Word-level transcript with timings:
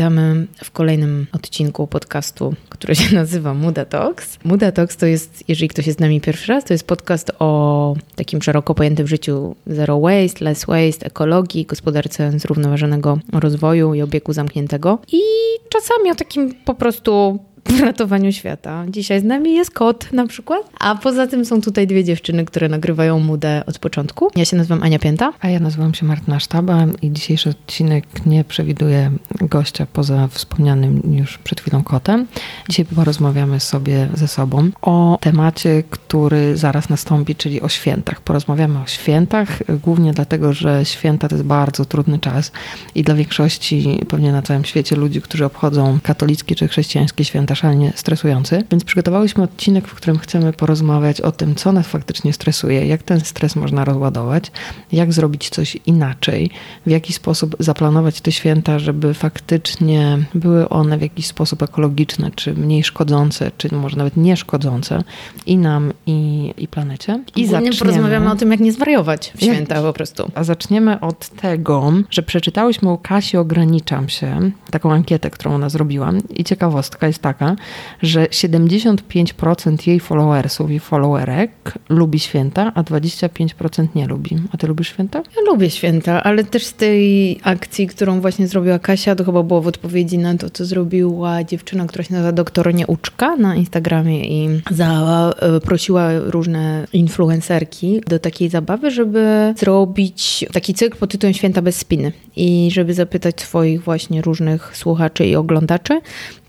Witamy 0.00 0.46
w 0.64 0.70
kolejnym 0.70 1.26
odcinku 1.32 1.86
podcastu, 1.86 2.54
który 2.68 2.94
się 2.94 3.14
nazywa 3.22 3.54
Muda 3.54 3.84
Talks. 3.84 4.38
Muda 4.44 4.72
Talks 4.72 4.96
to 4.96 5.06
jest, 5.06 5.44
jeżeli 5.48 5.68
ktoś 5.68 5.86
jest 5.86 5.98
z 5.98 6.00
nami 6.00 6.20
pierwszy 6.20 6.52
raz, 6.52 6.64
to 6.64 6.74
jest 6.74 6.86
podcast 6.86 7.32
o 7.38 7.94
takim 8.16 8.42
szeroko 8.42 8.74
pojętym 8.74 9.06
życiu 9.06 9.56
zero 9.66 10.00
waste, 10.00 10.44
less 10.44 10.64
waste, 10.66 11.06
ekologii, 11.06 11.66
gospodarce 11.66 12.32
zrównoważonego 12.38 13.18
rozwoju 13.32 13.94
i 13.94 14.02
obiegu 14.02 14.32
zamkniętego. 14.32 14.98
I 15.12 15.20
czasami 15.68 16.10
o 16.10 16.14
takim 16.14 16.54
po 16.64 16.74
prostu 16.74 17.38
ratowaniu 17.80 18.32
świata. 18.32 18.84
Dzisiaj 18.88 19.20
z 19.20 19.24
nami 19.24 19.54
jest 19.54 19.70
kot 19.70 20.12
na 20.12 20.26
przykład, 20.26 20.60
a 20.80 20.94
poza 20.94 21.26
tym 21.26 21.44
są 21.44 21.60
tutaj 21.60 21.86
dwie 21.86 22.04
dziewczyny, 22.04 22.44
które 22.44 22.68
nagrywają 22.68 23.18
mudę 23.18 23.62
od 23.66 23.78
początku. 23.78 24.30
Ja 24.36 24.44
się 24.44 24.56
nazywam 24.56 24.82
Ania 24.82 24.98
Pięta. 24.98 25.32
A 25.40 25.48
ja 25.48 25.60
nazywam 25.60 25.94
się 25.94 26.06
Martyna 26.06 26.40
Sztaba 26.40 26.86
i 27.02 27.12
dzisiejszy 27.12 27.50
odcinek 27.50 28.26
nie 28.26 28.44
przewiduje 28.44 29.10
gościa 29.40 29.86
poza 29.92 30.28
wspomnianym 30.28 31.02
już 31.10 31.38
przed 31.38 31.60
chwilą 31.60 31.82
kotem. 31.82 32.26
Dzisiaj 32.68 32.86
porozmawiamy 32.96 33.60
sobie 33.60 34.08
ze 34.14 34.28
sobą 34.28 34.70
o 34.82 35.18
temacie, 35.20 35.82
który 35.90 36.56
zaraz 36.56 36.88
nastąpi, 36.88 37.36
czyli 37.36 37.60
o 37.60 37.68
świętach. 37.68 38.20
Porozmawiamy 38.20 38.78
o 38.78 38.86
świętach, 38.86 39.48
głównie 39.82 40.12
dlatego, 40.12 40.52
że 40.52 40.84
święta 40.84 41.28
to 41.28 41.34
jest 41.34 41.46
bardzo 41.46 41.84
trudny 41.84 42.18
czas 42.18 42.52
i 42.94 43.02
dla 43.02 43.14
większości 43.14 44.00
pewnie 44.08 44.32
na 44.32 44.42
całym 44.42 44.64
świecie 44.64 44.96
ludzi, 44.96 45.22
którzy 45.22 45.44
obchodzą 45.44 45.98
katolickie 46.02 46.54
czy 46.54 46.68
chrześcijańskie 46.68 47.24
święta, 47.24 47.54
stresujący, 47.94 48.64
więc 48.70 48.84
przygotowałyśmy 48.84 49.42
odcinek, 49.42 49.88
w 49.88 49.94
którym 49.94 50.18
chcemy 50.18 50.52
porozmawiać 50.52 51.20
o 51.20 51.32
tym, 51.32 51.54
co 51.54 51.72
nas 51.72 51.86
faktycznie 51.86 52.32
stresuje, 52.32 52.86
jak 52.86 53.02
ten 53.02 53.20
stres 53.20 53.56
można 53.56 53.84
rozładować, 53.84 54.52
jak 54.92 55.12
zrobić 55.12 55.48
coś 55.48 55.76
inaczej, 55.86 56.50
w 56.86 56.90
jaki 56.90 57.12
sposób 57.12 57.56
zaplanować 57.58 58.20
te 58.20 58.32
święta, 58.32 58.78
żeby 58.78 59.14
faktycznie 59.14 60.18
były 60.34 60.68
one 60.68 60.98
w 60.98 61.02
jakiś 61.02 61.26
sposób 61.26 61.62
ekologiczne, 61.62 62.30
czy 62.34 62.54
mniej 62.54 62.84
szkodzące, 62.84 63.50
czy 63.58 63.74
może 63.74 63.96
nawet 63.96 64.16
nie 64.16 64.36
szkodzące 64.36 65.02
i 65.46 65.56
nam, 65.56 65.92
i, 66.06 66.50
i 66.56 66.68
planecie. 66.68 67.20
I 67.36 67.46
zaczniemy, 67.46 67.76
porozmawiamy 67.76 68.30
o 68.30 68.36
tym, 68.36 68.50
jak 68.50 68.60
nie 68.60 68.72
zwariować 68.72 69.32
w 69.36 69.40
święta 69.40 69.74
jak, 69.74 69.84
po 69.84 69.92
prostu. 69.92 70.30
A 70.34 70.44
zaczniemy 70.44 71.00
od 71.00 71.28
tego, 71.28 71.92
że 72.10 72.22
przeczytałyśmy 72.22 72.90
u 72.90 72.98
Kasi 72.98 73.36
Ograniczam 73.36 74.08
się, 74.08 74.50
taką 74.70 74.92
ankietę, 74.92 75.30
którą 75.30 75.54
ona 75.54 75.68
zrobiła 75.68 76.12
i 76.30 76.44
ciekawostka 76.44 77.06
jest 77.06 77.22
taka, 77.22 77.39
taka, 77.40 77.56
że 78.02 78.24
75% 78.24 79.88
jej 79.88 80.00
followersów 80.00 80.70
i 80.70 80.80
followerek 80.80 81.74
lubi 81.88 82.18
święta, 82.18 82.72
a 82.74 82.82
25% 82.82 83.86
nie 83.94 84.06
lubi. 84.06 84.36
A 84.52 84.56
ty 84.56 84.66
lubisz 84.66 84.88
święta? 84.88 85.18
Ja 85.18 85.52
lubię 85.52 85.70
święta, 85.70 86.22
ale 86.22 86.44
też 86.44 86.64
z 86.64 86.74
tej 86.74 87.40
akcji, 87.42 87.86
którą 87.86 88.20
właśnie 88.20 88.48
zrobiła 88.48 88.78
Kasia, 88.78 89.16
to 89.16 89.24
chyba 89.24 89.42
było 89.42 89.60
w 89.60 89.66
odpowiedzi 89.66 90.18
na 90.18 90.36
to, 90.36 90.50
co 90.50 90.64
zrobiła 90.64 91.44
dziewczyna, 91.44 91.86
która 91.86 92.04
się 92.04 92.14
nazywa 92.14 92.32
doktor 92.32 92.74
Nieuczka 92.74 93.36
na 93.36 93.56
Instagramie 93.56 94.24
i 94.24 94.60
zaprosiła 94.70 96.08
różne 96.18 96.86
influencerki 96.92 98.00
do 98.06 98.18
takiej 98.18 98.48
zabawy, 98.48 98.90
żeby 98.90 99.54
zrobić 99.56 100.44
taki 100.52 100.74
cykl 100.74 100.98
pod 100.98 101.10
tytułem 101.10 101.34
Święta 101.34 101.62
bez 101.62 101.76
spiny 101.76 102.12
i 102.36 102.68
żeby 102.72 102.94
zapytać 102.94 103.40
swoich 103.40 103.82
właśnie 103.82 104.22
różnych 104.22 104.76
słuchaczy 104.76 105.26
i 105.26 105.36
oglądaczy, 105.36 106.00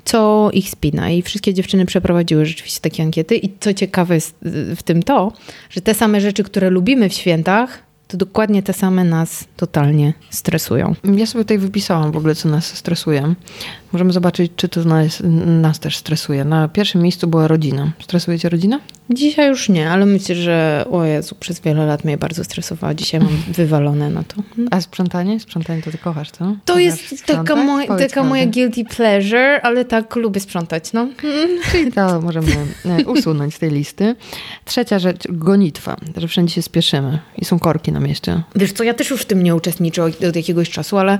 co 0.06 0.50
ich 0.54 0.70
spina. 0.70 1.10
I 1.10 1.22
wszystkie 1.22 1.54
dziewczyny 1.54 1.86
przeprowadziły 1.86 2.46
rzeczywiście 2.46 2.80
takie 2.80 3.04
ankiety. 3.04 3.36
I 3.36 3.54
co 3.60 3.74
ciekawe 3.74 4.16
jest 4.16 4.36
w 4.76 4.84
tym 4.84 5.04
to, 5.04 5.34
że 5.70 5.82
te 5.82 5.94
same 5.94 6.22
rzeczy, 6.22 6.44
które 6.44 6.70
lubimy 6.70 7.10
w 7.10 7.14
świętach, 7.14 7.84
to 8.08 8.18
dokładnie 8.18 8.64
te 8.64 8.74
same 8.74 9.04
nas 9.04 9.46
totalnie 9.58 10.14
stresują. 10.30 10.96
Ja 11.04 11.26
sobie 11.26 11.44
tutaj 11.44 11.58
wypisałam 11.58 12.12
w 12.12 12.18
ogóle, 12.18 12.36
co 12.36 12.50
nas 12.50 12.78
stresuje. 12.78 13.36
Możemy 13.92 14.14
zobaczyć, 14.14 14.52
czy 14.56 14.70
to 14.70 14.84
nas, 14.84 15.22
nas 15.46 15.80
też 15.80 15.98
stresuje. 15.98 16.46
Na 16.46 16.68
pierwszym 16.68 17.02
miejscu 17.02 17.28
była 17.28 17.48
rodzina. 17.48 17.92
Stresuje 18.00 18.40
cię 18.40 18.50
rodzina? 18.50 18.80
Dzisiaj 19.10 19.50
już 19.50 19.70
nie, 19.70 19.92
ale 19.92 20.06
myślę, 20.06 20.36
że 20.36 20.86
o 20.92 21.04
Jezu, 21.06 21.36
przez 21.40 21.60
wiele 21.60 21.86
lat 21.86 22.04
mnie 22.04 22.18
bardzo 22.18 22.44
stresowała. 22.44 22.94
Dzisiaj 22.94 23.20
mam 23.20 23.38
wywalone 23.58 24.10
na 24.10 24.24
to. 24.24 24.36
A 24.72 24.82
sprzątanie? 24.82 25.40
Sprzątanie 25.40 25.82
to 25.82 25.92
ty 25.92 25.98
kochasz, 25.98 26.32
co? 26.32 26.56
To 26.66 26.80
jest 26.80 27.26
taka, 27.26 27.56
moj, 27.56 27.88
taka 27.88 28.24
moja 28.24 28.46
guilty 28.46 28.86
pleasure, 28.86 29.60
ale 29.64 29.86
tak 29.86 30.16
lubię 30.16 30.40
sprzątać, 30.40 30.94
no. 30.94 31.08
Czyli 31.72 31.92
to 31.92 32.22
możemy 32.22 32.48
e, 32.86 33.06
usunąć 33.06 33.56
z 33.56 33.60
tej 33.60 33.72
listy. 33.72 34.16
Trzecia 34.66 35.00
rzecz, 35.00 35.24
gonitwa, 35.30 35.98
że 36.18 36.28
wszędzie 36.28 36.54
się 36.54 36.62
spieszymy 36.62 37.20
i 37.38 37.46
są 37.46 37.60
korki 37.60 37.92
na 37.92 38.00
mieście. 38.00 38.44
Wiesz 38.56 38.72
co, 38.72 38.84
ja 38.84 38.94
też 38.94 39.10
już 39.10 39.22
w 39.22 39.26
tym 39.26 39.44
nie 39.44 39.56
uczestniczę 39.56 40.04
od, 40.04 40.36
jakiegoś 40.36 40.70
czasu, 40.70 40.98
ale 40.98 41.20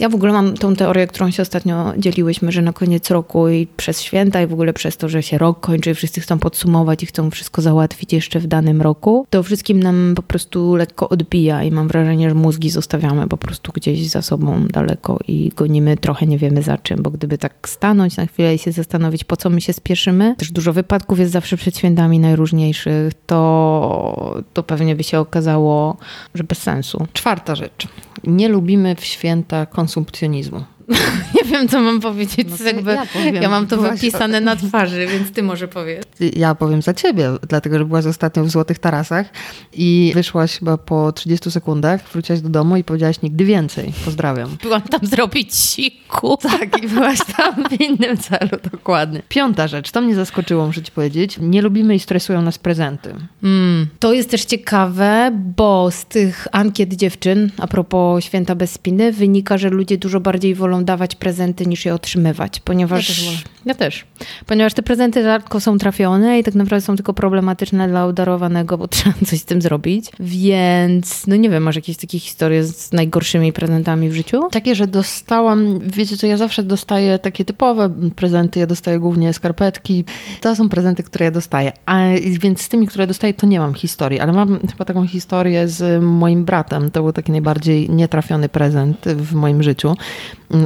ja 0.00 0.08
w 0.08 0.14
ogóle 0.14 0.32
mam 0.32 0.54
tą 0.54 0.76
teorię, 0.76 1.06
którą 1.06 1.30
się 1.30 1.42
ostatnio 1.42 1.92
dzieliłyśmy, 2.12 2.52
że 2.52 2.62
na 2.62 2.72
koniec 2.72 3.10
roku 3.10 3.48
i 3.48 3.66
przez 3.76 4.00
święta 4.00 4.42
i 4.42 4.46
w 4.46 4.52
ogóle 4.52 4.72
przez 4.72 4.96
to, 4.96 5.08
że 5.08 5.22
się 5.22 5.38
rok 5.38 5.60
kończy 5.60 5.90
i 5.90 5.94
wszyscy 5.94 6.20
chcą 6.20 6.38
podsumować 6.38 7.02
i 7.02 7.06
chcą 7.06 7.30
wszystko 7.30 7.62
załatwić 7.62 8.12
jeszcze 8.12 8.40
w 8.40 8.46
danym 8.46 8.82
roku, 8.82 9.26
to 9.30 9.42
wszystkim 9.42 9.82
nam 9.82 10.12
po 10.16 10.22
prostu 10.22 10.76
lekko 10.76 11.08
odbija 11.08 11.62
i 11.62 11.70
mam 11.70 11.88
wrażenie, 11.88 12.28
że 12.28 12.34
mózgi 12.34 12.70
zostawiamy 12.70 13.28
po 13.28 13.36
prostu 13.36 13.72
gdzieś 13.72 14.08
za 14.08 14.22
sobą 14.22 14.66
daleko 14.66 15.18
i 15.28 15.52
gonimy 15.56 15.96
trochę 15.96 16.26
nie 16.26 16.38
wiemy 16.38 16.62
za 16.62 16.78
czym, 16.78 17.02
bo 17.02 17.10
gdyby 17.10 17.38
tak 17.38 17.68
stanąć 17.68 18.16
na 18.16 18.26
chwilę 18.26 18.54
i 18.54 18.58
się 18.58 18.72
zastanowić, 18.72 19.24
po 19.24 19.36
co 19.36 19.50
my 19.50 19.60
się 19.60 19.72
spieszymy, 19.72 20.34
też 20.38 20.52
dużo 20.52 20.72
wypadków 20.72 21.18
jest 21.18 21.32
zawsze 21.32 21.56
przed 21.56 21.78
świętami 21.78 22.18
najróżniejszych, 22.18 23.12
to, 23.26 24.42
to 24.52 24.62
pewnie 24.62 24.96
by 24.96 25.04
się 25.04 25.18
okazało, 25.18 25.96
że 26.34 26.44
bez 26.44 26.58
sensu. 26.58 27.06
Czwarta 27.12 27.54
rzecz. 27.54 27.88
Nie 28.24 28.48
lubimy 28.48 28.96
w 28.96 29.04
święta 29.04 29.66
konsumpcjonizmu. 29.66 30.64
nie 31.36 31.50
wiem, 31.50 31.68
co 31.68 31.80
mam 31.80 32.00
powiedzieć. 32.00 32.48
No 32.60 32.66
jakby, 32.66 32.92
ja, 32.92 33.06
powiem, 33.12 33.34
ja, 33.34 33.48
mam 33.48 33.66
to 33.66 33.76
wypisane 33.76 34.40
na 34.40 34.56
twarzy, 34.56 35.06
więc 35.06 35.32
ty 35.32 35.42
może 35.42 35.68
powiesz. 35.68 36.04
Ja 36.36 36.54
powiem 36.54 36.82
za 36.82 36.94
ciebie, 36.94 37.30
dlatego 37.48 37.78
że 37.78 37.84
byłaś 37.84 38.06
ostatnio 38.06 38.44
w 38.44 38.50
Złotych 38.50 38.78
Tarasach 38.78 39.26
i 39.72 40.12
wyszłaś 40.14 40.58
chyba 40.58 40.78
po 40.78 41.12
30 41.12 41.50
sekundach, 41.50 42.00
wróciłaś 42.12 42.40
do 42.40 42.48
domu 42.48 42.76
i 42.76 42.84
powiedziałaś 42.84 43.22
nigdy 43.22 43.44
więcej. 43.44 43.92
Pozdrawiam. 44.04 44.56
Byłam 44.62 44.82
tam 44.82 45.00
zrobić 45.02 45.54
siku. 45.54 46.38
Tak, 46.52 46.84
i 46.84 46.88
byłaś 46.88 47.18
tam 47.36 47.54
w 47.68 47.80
innym 47.80 48.16
celu, 48.16 48.50
dokładnie. 48.72 49.22
Piąta 49.28 49.68
rzecz, 49.68 49.90
to 49.90 50.00
mnie 50.00 50.14
zaskoczyło, 50.14 50.66
muszę 50.66 50.82
ci 50.82 50.92
powiedzieć. 50.92 51.38
Nie 51.40 51.62
lubimy 51.62 51.94
i 51.94 51.98
stresują 51.98 52.42
nas 52.42 52.58
prezenty. 52.58 53.14
Mm, 53.42 53.86
to 53.98 54.12
jest 54.12 54.30
też 54.30 54.44
ciekawe, 54.44 55.30
bo 55.56 55.90
z 55.90 56.04
tych 56.04 56.48
ankiet 56.52 56.94
dziewczyn, 56.94 57.50
a 57.58 57.66
propos 57.66 58.24
Święta 58.24 58.54
Bez 58.54 58.72
Spiny, 58.72 59.12
wynika, 59.12 59.58
że 59.58 59.70
ludzie 59.70 59.98
dużo 59.98 60.20
bardziej 60.20 60.54
wolą 60.54 60.81
wolą 60.82 60.84
dawać 60.84 61.14
prezenty 61.14 61.66
niż 61.66 61.84
je 61.84 61.94
otrzymywać, 61.94 62.60
ponieważ... 62.60 63.08
Ja 63.08 63.14
też, 63.14 63.44
ja 63.64 63.74
też. 63.74 64.04
Ponieważ 64.46 64.74
te 64.74 64.82
prezenty 64.82 65.22
rzadko 65.22 65.60
są 65.60 65.78
trafione 65.78 66.38
i 66.38 66.44
tak 66.44 66.54
naprawdę 66.54 66.80
są 66.80 66.96
tylko 66.96 67.14
problematyczne 67.14 67.88
dla 67.88 68.06
udarowanego, 68.06 68.78
bo 68.78 68.88
trzeba 68.94 69.14
coś 69.26 69.40
z 69.40 69.44
tym 69.44 69.62
zrobić. 69.62 70.10
Więc, 70.20 71.26
no 71.26 71.36
nie 71.36 71.50
wiem, 71.50 71.62
masz 71.62 71.76
jakieś 71.76 71.96
takie 71.96 72.18
historie 72.18 72.64
z 72.64 72.92
najgorszymi 72.92 73.52
prezentami 73.52 74.08
w 74.08 74.14
życiu? 74.14 74.48
Takie, 74.50 74.74
że 74.74 74.86
dostałam, 74.86 75.80
wiecie 75.80 76.16
co, 76.16 76.26
ja 76.26 76.36
zawsze 76.36 76.62
dostaję 76.62 77.18
takie 77.18 77.44
typowe 77.44 77.90
prezenty, 78.16 78.60
ja 78.60 78.66
dostaję 78.66 78.98
głównie 78.98 79.32
skarpetki. 79.32 80.04
To 80.40 80.56
są 80.56 80.68
prezenty, 80.68 81.02
które 81.02 81.24
ja 81.24 81.30
dostaję. 81.30 81.72
A 81.86 81.98
więc 82.40 82.62
z 82.62 82.68
tymi, 82.68 82.86
które 82.86 83.06
dostaję, 83.06 83.34
to 83.34 83.46
nie 83.46 83.60
mam 83.60 83.74
historii, 83.74 84.20
ale 84.20 84.32
mam 84.32 84.60
chyba 84.70 84.84
taką 84.84 85.06
historię 85.06 85.68
z 85.68 86.02
moim 86.02 86.44
bratem. 86.44 86.90
To 86.90 87.02
był 87.02 87.12
taki 87.12 87.32
najbardziej 87.32 87.90
nietrafiony 87.90 88.48
prezent 88.48 89.04
w 89.06 89.34
moim 89.34 89.62
życiu 89.62 89.96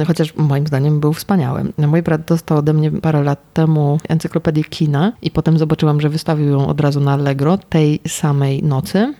chociaż 0.07 0.35
moim 0.35 0.67
zdaniem 0.67 0.99
był 0.99 1.13
wspaniały. 1.13 1.65
Mój 1.77 2.01
brat 2.01 2.21
dostał 2.21 2.57
ode 2.57 2.73
mnie 2.73 2.91
parę 2.91 3.23
lat 3.23 3.53
temu 3.53 3.97
encyklopedię 4.09 4.63
kina 4.63 5.13
i 5.21 5.31
potem 5.31 5.57
zobaczyłam, 5.57 6.01
że 6.01 6.09
wystawił 6.09 6.49
ją 6.49 6.67
od 6.67 6.81
razu 6.81 6.99
na 6.99 7.13
Allegro 7.13 7.57
tej 7.57 7.99
samej 8.07 8.63
nocy. 8.63 9.13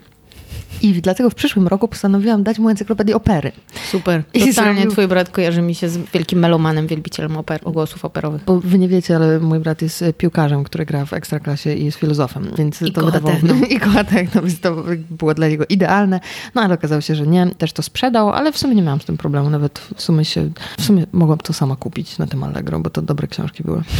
I 0.81 1.01
dlatego 1.01 1.29
w 1.29 1.35
przyszłym 1.35 1.67
roku 1.67 1.87
postanowiłam 1.87 2.43
dać 2.43 2.59
mu 2.59 2.69
encyklopedię 2.69 3.15
opery. 3.15 3.51
Super. 3.91 4.23
Totalnie 4.23 4.53
zrobił... 4.53 4.91
twój 4.91 5.07
brat 5.07 5.29
kojarzy 5.29 5.61
mi 5.61 5.75
się 5.75 5.89
z 5.89 5.97
wielkim 5.97 6.39
melomanem, 6.39 6.87
wielbicielem 6.87 7.37
oper, 7.37 7.61
ogłosów 7.63 8.05
operowych. 8.05 8.43
Bo 8.45 8.59
wy 8.59 8.79
nie 8.79 8.87
wiecie, 8.87 9.15
ale 9.15 9.39
mój 9.39 9.59
brat 9.59 9.81
jest 9.81 10.03
piłkarzem, 10.17 10.63
który 10.63 10.85
gra 10.85 11.05
w 11.05 11.13
Ekstraklasie 11.13 11.73
i 11.73 11.85
jest 11.85 11.97
filozofem. 11.97 12.47
Więc 12.57 12.81
I 12.81 12.91
to 12.91 13.05
wydawało 13.05 13.35
I 13.69 13.79
kocha 13.79 14.03
techno, 14.03 14.41
więc 14.41 14.59
to 14.59 14.83
było 15.09 15.33
dla 15.33 15.47
niego 15.47 15.65
idealne. 15.69 16.19
No 16.55 16.61
ale 16.61 16.73
okazało 16.73 17.01
się, 17.01 17.15
że 17.15 17.27
nie. 17.27 17.47
Też 17.57 17.73
to 17.73 17.83
sprzedał, 17.83 18.29
ale 18.29 18.51
w 18.51 18.57
sumie 18.57 18.75
nie 18.75 18.81
miałam 18.81 19.01
z 19.01 19.05
tym 19.05 19.17
problemu. 19.17 19.49
Nawet 19.49 19.79
w 19.95 20.01
sumie 20.01 20.25
się, 20.25 20.49
w 20.79 20.83
sumie 20.83 21.05
mogłam 21.11 21.37
to 21.37 21.53
sama 21.53 21.75
kupić 21.75 22.17
na 22.17 22.27
tym 22.27 22.43
Allegro, 22.43 22.79
bo 22.79 22.89
to 22.89 23.01
dobre 23.01 23.27
książki 23.27 23.63
były. 23.63 23.81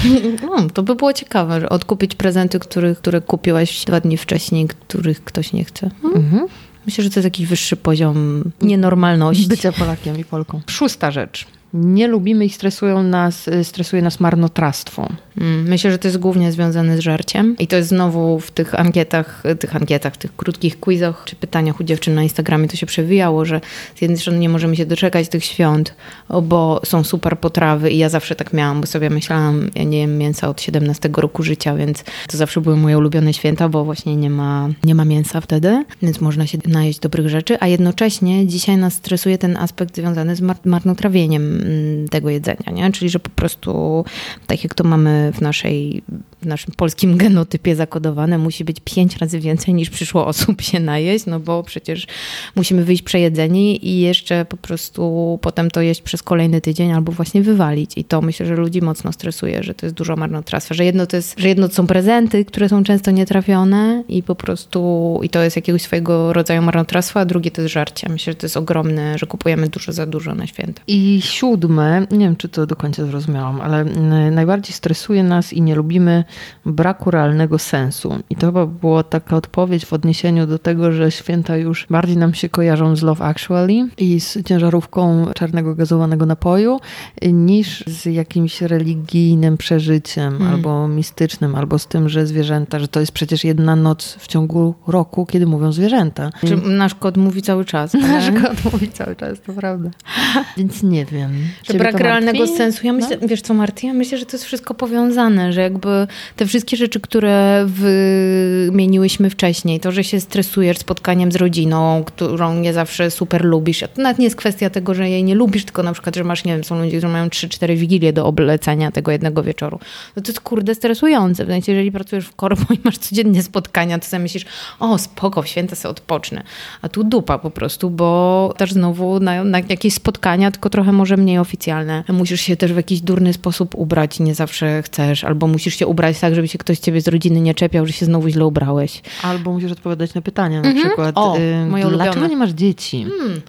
No, 0.41 0.69
to 0.73 0.83
by 0.83 0.95
było 0.95 1.13
ciekawe, 1.13 1.61
że 1.61 1.69
odkupić 1.69 2.15
prezenty, 2.15 2.59
których, 2.59 2.97
które 2.97 3.21
kupiłaś 3.21 3.85
dwa 3.85 3.99
dni 3.99 4.17
wcześniej, 4.17 4.67
których 4.67 5.23
ktoś 5.23 5.53
nie 5.53 5.63
chce. 5.63 5.89
Mhm. 6.03 6.47
Myślę, 6.87 7.03
że 7.03 7.09
to 7.09 7.19
jest 7.19 7.25
jakiś 7.25 7.47
wyższy 7.47 7.75
poziom 7.75 8.43
nienormalności. 8.61 9.47
Bycia 9.47 9.71
Polakiem 9.71 10.19
i 10.19 10.25
Polką. 10.25 10.61
Szósta 10.67 11.11
rzecz. 11.11 11.45
Nie 11.73 12.07
lubimy 12.07 12.45
i 12.45 12.49
stresują 12.49 13.03
nas, 13.03 13.49
stresuje 13.63 14.01
nas 14.01 14.19
marnotrawstwo. 14.19 15.07
Mm, 15.41 15.67
Myślę, 15.67 15.91
że 15.91 15.97
to 15.97 16.07
jest 16.07 16.17
głównie 16.17 16.51
związane 16.51 16.97
z 16.97 16.99
żarciem. 16.99 17.55
I 17.59 17.67
to 17.67 17.75
jest 17.75 17.89
znowu 17.89 18.39
w 18.39 18.51
tych 18.51 18.79
ankietach, 18.79 19.43
tych 19.59 19.75
ankietach, 19.75 20.17
tych 20.17 20.35
krótkich 20.35 20.79
quizach 20.79 21.23
czy 21.25 21.35
pytaniach 21.35 21.79
u 21.79 21.83
dziewczyn 21.83 22.15
na 22.15 22.23
Instagramie 22.23 22.67
to 22.67 22.75
się 22.75 22.85
przewijało, 22.85 23.45
że 23.45 23.61
z 23.95 24.01
jednej 24.01 24.17
strony 24.19 24.39
nie 24.39 24.49
możemy 24.49 24.75
się 24.75 24.85
doczekać 24.85 25.29
tych 25.29 25.45
świąt, 25.45 25.95
bo 26.43 26.81
są 26.85 27.03
super 27.03 27.39
potrawy 27.39 27.91
i 27.91 27.97
ja 27.97 28.09
zawsze 28.09 28.35
tak 28.35 28.53
miałam, 28.53 28.81
bo 28.81 28.87
sobie 28.87 29.09
myślałam, 29.09 29.69
ja 29.75 29.83
nie 29.83 29.99
jem 29.99 30.17
mięsa 30.17 30.49
od 30.49 30.61
17 30.61 31.09
roku 31.17 31.43
życia, 31.43 31.75
więc 31.75 32.03
to 32.27 32.37
zawsze 32.37 32.61
były 32.61 32.77
moje 32.77 32.97
ulubione 32.97 33.33
święta, 33.33 33.69
bo 33.69 33.85
właśnie 33.85 34.15
nie 34.15 34.29
ma, 34.29 34.69
nie 34.83 34.95
ma 34.95 35.05
mięsa 35.05 35.41
wtedy, 35.41 35.85
więc 36.01 36.21
można 36.21 36.47
się 36.47 36.57
najeść 36.67 36.99
dobrych 36.99 37.29
rzeczy, 37.29 37.57
a 37.59 37.67
jednocześnie 37.67 38.47
dzisiaj 38.47 38.77
nas 38.77 38.93
stresuje 38.93 39.37
ten 39.37 39.57
aspekt 39.57 39.95
związany 39.95 40.35
z 40.35 40.41
mar- 40.41 40.57
marnotrawieniem 40.65 41.61
mm, 41.61 42.07
tego 42.07 42.29
jedzenia, 42.29 42.71
nie? 42.71 42.91
Czyli, 42.91 43.09
że 43.09 43.19
po 43.19 43.29
prostu 43.29 44.05
tak 44.47 44.63
jak 44.63 44.73
to 44.73 44.83
mamy 44.83 45.26
w 45.31 45.41
naszej 45.41 46.03
w 46.41 46.45
naszym 46.45 46.73
polskim 46.77 47.17
genotypie 47.17 47.75
zakodowane, 47.75 48.37
musi 48.37 48.63
być 48.65 48.77
pięć 48.85 49.17
razy 49.17 49.39
więcej 49.39 49.73
niż 49.73 49.89
przyszło 49.89 50.27
osób 50.27 50.61
się 50.61 50.79
najeść, 50.79 51.25
no 51.25 51.39
bo 51.39 51.63
przecież 51.63 52.07
musimy 52.55 52.83
wyjść 52.83 53.03
przejedzeni 53.03 53.87
i 53.87 53.99
jeszcze 53.99 54.45
po 54.45 54.57
prostu 54.57 55.39
potem 55.41 55.71
to 55.71 55.81
jeść 55.81 56.01
przez 56.01 56.23
kolejny 56.23 56.61
tydzień 56.61 56.91
albo 56.91 57.11
właśnie 57.11 57.41
wywalić. 57.41 57.91
I 57.95 58.03
to 58.03 58.21
myślę, 58.21 58.45
że 58.45 58.55
ludzi 58.55 58.81
mocno 58.81 59.11
stresuje, 59.11 59.63
że 59.63 59.73
to 59.73 59.85
jest 59.85 59.95
dużo 59.95 60.15
marnotrawstwa, 60.15 60.75
że 60.75 60.85
jedno 60.85 61.05
to 61.05 61.15
jest, 61.15 61.39
że 61.39 61.47
jedno 61.47 61.67
to 61.67 61.73
są 61.73 61.87
prezenty, 61.87 62.45
które 62.45 62.69
są 62.69 62.83
często 62.83 63.11
nietrafione 63.11 64.03
i 64.09 64.23
po 64.23 64.35
prostu 64.35 65.19
i 65.23 65.29
to 65.29 65.41
jest 65.41 65.55
jakiegoś 65.55 65.81
swojego 65.81 66.33
rodzaju 66.33 66.61
marnotrawstwa, 66.61 67.19
a 67.19 67.25
drugie 67.25 67.51
to 67.51 67.61
jest 67.61 67.73
żarcie. 67.73 68.09
Myślę, 68.09 68.33
że 68.33 68.37
to 68.37 68.45
jest 68.45 68.57
ogromne, 68.57 69.17
że 69.17 69.25
kupujemy 69.25 69.69
dużo 69.69 69.91
za 69.91 70.05
dużo 70.05 70.35
na 70.35 70.47
święta. 70.47 70.81
I 70.87 71.19
siódme, 71.23 72.07
nie 72.11 72.25
wiem 72.25 72.35
czy 72.35 72.49
to 72.49 72.65
do 72.65 72.75
końca 72.75 73.05
zrozumiałam, 73.05 73.61
ale 73.61 73.81
mm, 73.81 74.35
najbardziej 74.35 74.73
stresuje 74.73 75.23
nas 75.23 75.53
i 75.53 75.61
nie 75.61 75.75
lubimy 75.75 76.23
braku 76.65 77.11
realnego 77.11 77.59
sensu. 77.59 78.15
I 78.29 78.35
to 78.35 78.45
chyba 78.45 78.65
była 78.65 79.03
taka 79.03 79.35
odpowiedź 79.35 79.85
w 79.85 79.93
odniesieniu 79.93 80.47
do 80.47 80.59
tego, 80.59 80.91
że 80.91 81.11
święta 81.11 81.57
już 81.57 81.87
bardziej 81.89 82.17
nam 82.17 82.33
się 82.33 82.49
kojarzą 82.49 82.95
z 82.95 83.01
Love 83.01 83.25
Actually 83.25 83.87
i 83.97 84.19
z 84.19 84.43
ciężarówką 84.45 85.25
czarnego 85.35 85.75
gazowanego 85.75 86.25
napoju, 86.25 86.79
niż 87.21 87.83
z 87.87 88.05
jakimś 88.05 88.61
religijnym 88.61 89.57
przeżyciem 89.57 90.41
albo 90.41 90.87
mistycznym, 90.87 91.55
albo 91.55 91.79
z 91.79 91.87
tym, 91.87 92.09
że 92.09 92.27
zwierzęta, 92.27 92.79
że 92.79 92.87
to 92.87 92.99
jest 92.99 93.11
przecież 93.11 93.43
jedna 93.43 93.75
noc 93.75 94.17
w 94.19 94.27
ciągu 94.27 94.75
roku, 94.87 95.25
kiedy 95.25 95.45
mówią 95.45 95.71
zwierzęta. 95.71 96.29
Czy 96.47 96.57
nasz 96.57 96.95
kot 96.95 97.17
mówi 97.17 97.41
cały 97.41 97.65
czas. 97.65 97.93
Nasz 98.07 98.27
ale- 98.27 98.41
kot 98.41 98.73
mówi 98.73 98.89
cały 98.91 99.15
czas, 99.15 99.41
to 99.41 99.53
prawda. 99.53 99.89
Więc 100.57 100.83
nie 100.83 101.05
wiem. 101.05 101.31
Ciebie 101.63 101.79
brak 101.79 101.99
realnego 101.99 102.47
sensu. 102.47 102.87
Ja 102.87 102.93
myślę, 102.93 103.17
wiesz 103.27 103.41
co, 103.41 103.53
Marty, 103.53 103.87
ja 103.87 103.93
myślę, 103.93 104.17
że 104.17 104.25
to 104.25 104.31
jest 104.31 104.45
wszystko 104.45 104.73
powiązane, 104.73 105.53
że 105.53 105.61
jakby 105.61 106.07
te 106.35 106.45
wszystkie 106.45 106.77
rzeczy, 106.77 106.99
które 106.99 107.65
wymieniłyśmy 107.67 109.29
wcześniej, 109.29 109.79
to, 109.79 109.91
że 109.91 110.03
się 110.03 110.19
stresujesz 110.19 110.77
spotkaniem 110.77 111.31
z 111.31 111.35
rodziną, 111.35 112.03
którą 112.05 112.55
nie 112.55 112.73
zawsze 112.73 113.11
super 113.11 113.45
lubisz, 113.45 113.79
to 113.79 114.01
nawet 114.01 114.19
nie 114.19 114.25
jest 114.25 114.35
kwestia 114.35 114.69
tego, 114.69 114.93
że 114.93 115.09
jej 115.09 115.23
nie 115.23 115.35
lubisz, 115.35 115.65
tylko 115.65 115.83
na 115.83 115.93
przykład, 115.93 116.15
że 116.15 116.23
masz, 116.23 116.45
nie 116.45 116.53
wiem, 116.53 116.63
są 116.63 116.79
ludzie, 116.79 116.97
którzy 116.97 117.13
mają 117.13 117.27
3-4 117.27 117.77
wigilie 117.77 118.13
do 118.13 118.25
oblecenia 118.25 118.91
tego 118.91 119.11
jednego 119.11 119.43
wieczoru. 119.43 119.79
No 120.15 120.21
to 120.21 120.31
jest 120.31 120.41
kurde 120.41 120.75
stresujące. 120.75 121.45
W 121.45 121.47
sensie, 121.47 121.71
jeżeli 121.71 121.91
pracujesz 121.91 122.25
w 122.25 122.35
korpo 122.35 122.73
i 122.73 122.79
masz 122.83 122.97
codziennie 122.97 123.43
spotkania, 123.43 123.99
to 123.99 124.05
sobie 124.05 124.23
myślisz, 124.23 124.45
o 124.79 124.97
spoko, 124.97 125.41
w 125.41 125.47
święta 125.47 125.75
sobie 125.75 125.91
odpocznę. 125.91 126.43
A 126.81 126.89
tu 126.89 127.03
dupa 127.03 127.37
po 127.37 127.49
prostu, 127.49 127.89
bo 127.89 128.53
też 128.57 128.73
znowu 128.73 129.19
na, 129.19 129.43
na 129.43 129.59
jakieś 129.59 129.93
spotkania, 129.93 130.51
tylko 130.51 130.69
trochę 130.69 130.91
może 130.91 131.17
mniej 131.17 131.39
oficjalne. 131.39 132.03
Musisz 132.09 132.41
się 132.41 132.55
też 132.55 132.73
w 132.73 132.77
jakiś 132.77 133.01
durny 133.01 133.33
sposób 133.33 133.75
ubrać, 133.75 134.19
nie 134.19 134.35
zawsze 134.35 134.83
chcesz, 134.83 135.23
albo 135.23 135.47
musisz 135.47 135.75
się 135.75 135.87
ubrać 135.87 136.06
tak, 136.19 136.35
żeby 136.35 136.47
się 136.47 136.57
ktoś 136.57 136.79
ciebie 136.79 137.01
z 137.01 137.07
rodziny 137.07 137.41
nie 137.41 137.53
czepiał, 137.53 137.85
że 137.85 137.93
się 137.93 138.05
znowu 138.05 138.29
źle 138.29 138.45
ubrałeś. 138.45 139.01
Albo 139.23 139.51
musisz 139.51 139.71
odpowiadać 139.71 140.13
na 140.13 140.21
pytania, 140.21 140.61
na 140.61 140.73
przykład 140.73 141.17
Mhm. 141.17 141.27
O, 141.27 141.37
y, 141.37 141.65
moje 141.69 141.85
dlaczego 141.85 142.03
ulubione. 142.11 142.29
nie 142.29 142.37
masz 142.37 142.49
dzieci? 142.51 143.05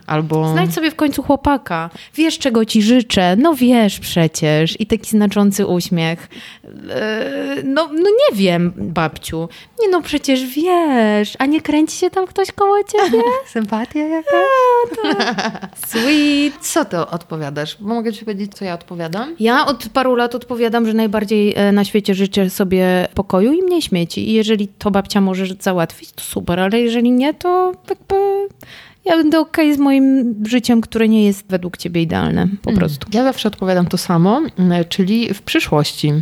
Albo 0.07 0.49
Znajdź 0.53 0.75
sobie 0.75 0.91
w 0.91 0.95
końcu 0.95 1.23
chłopaka. 1.23 1.91
Wiesz, 2.15 2.39
czego 2.39 2.65
ci 2.65 2.83
życzę. 2.83 3.37
No 3.37 3.55
wiesz 3.55 3.99
przecież. 4.01 4.81
I 4.81 4.87
taki 4.87 5.11
znaczący 5.11 5.67
uśmiech. 5.67 6.29
Eee, 6.65 7.65
No, 7.65 7.89
no 7.93 8.11
nie 8.11 8.37
wiem, 8.37 8.73
babciu. 8.77 9.49
Nie 9.83 9.89
no, 9.89 10.03
przecież 10.03 10.45
wiesz. 10.47 11.35
A 11.39 11.47
nie 11.47 11.61
kręci 11.61 11.97
się 11.97 12.11
tam 12.11 12.27
ktoś 12.27 12.53
koło 12.53 12.77
ciebie? 12.85 13.19
sympatia 13.47 14.01
jaka? 14.01 14.37
Sweet. 15.87 16.55
Co 16.61 16.85
to 16.85 17.11
odpowiadasz? 17.11 17.77
Bo 17.81 17.95
mogę 17.95 18.13
ci 18.13 18.25
powiedzieć, 18.25 18.55
co 18.55 18.65
ja 18.65 18.75
odpowiadam? 18.75 19.37
Ja 19.41 19.67
od 19.67 19.89
paru 19.89 20.15
lat 20.15 20.35
odpowiadam, 20.35 20.87
że 20.87 20.93
najbardziej 20.95 21.55
e, 21.57 21.73
na 21.73 21.85
świecie 21.85 22.15
życzę 22.15 22.48
sobie 22.51 23.09
pokoju 23.15 23.53
i 23.53 23.63
mniej 23.63 23.83
śmieci. 23.83 24.29
I 24.31 24.33
jeżeli 24.33 24.69
to 24.69 24.91
babcia 24.91 25.21
może 25.21 25.47
załatwić, 25.61 26.13
to 26.13 26.21
super, 26.21 26.61
ale 26.61 26.81
jeżeli 26.81 27.11
nie, 27.11 27.35
to 27.35 27.73
jakby 27.89 28.15
ja 29.05 29.17
będę 29.17 29.41
okej 29.41 29.75
z 29.75 29.79
moim 29.79 30.35
życiem, 30.47 30.81
które 30.81 31.09
nie 31.09 31.25
jest 31.25 31.45
według 31.49 31.77
ciebie 31.77 32.03
idealne. 32.03 32.49
Po 32.63 32.73
prostu. 32.73 33.07
Ja 33.13 33.25
zawsze 33.25 33.49
odpowiadam 33.49 33.87
to 33.87 33.99
samo, 33.99 34.43
mm, 34.59 34.85
czyli 34.89 35.35
w 35.35 35.43
przyszłości. 35.43 36.13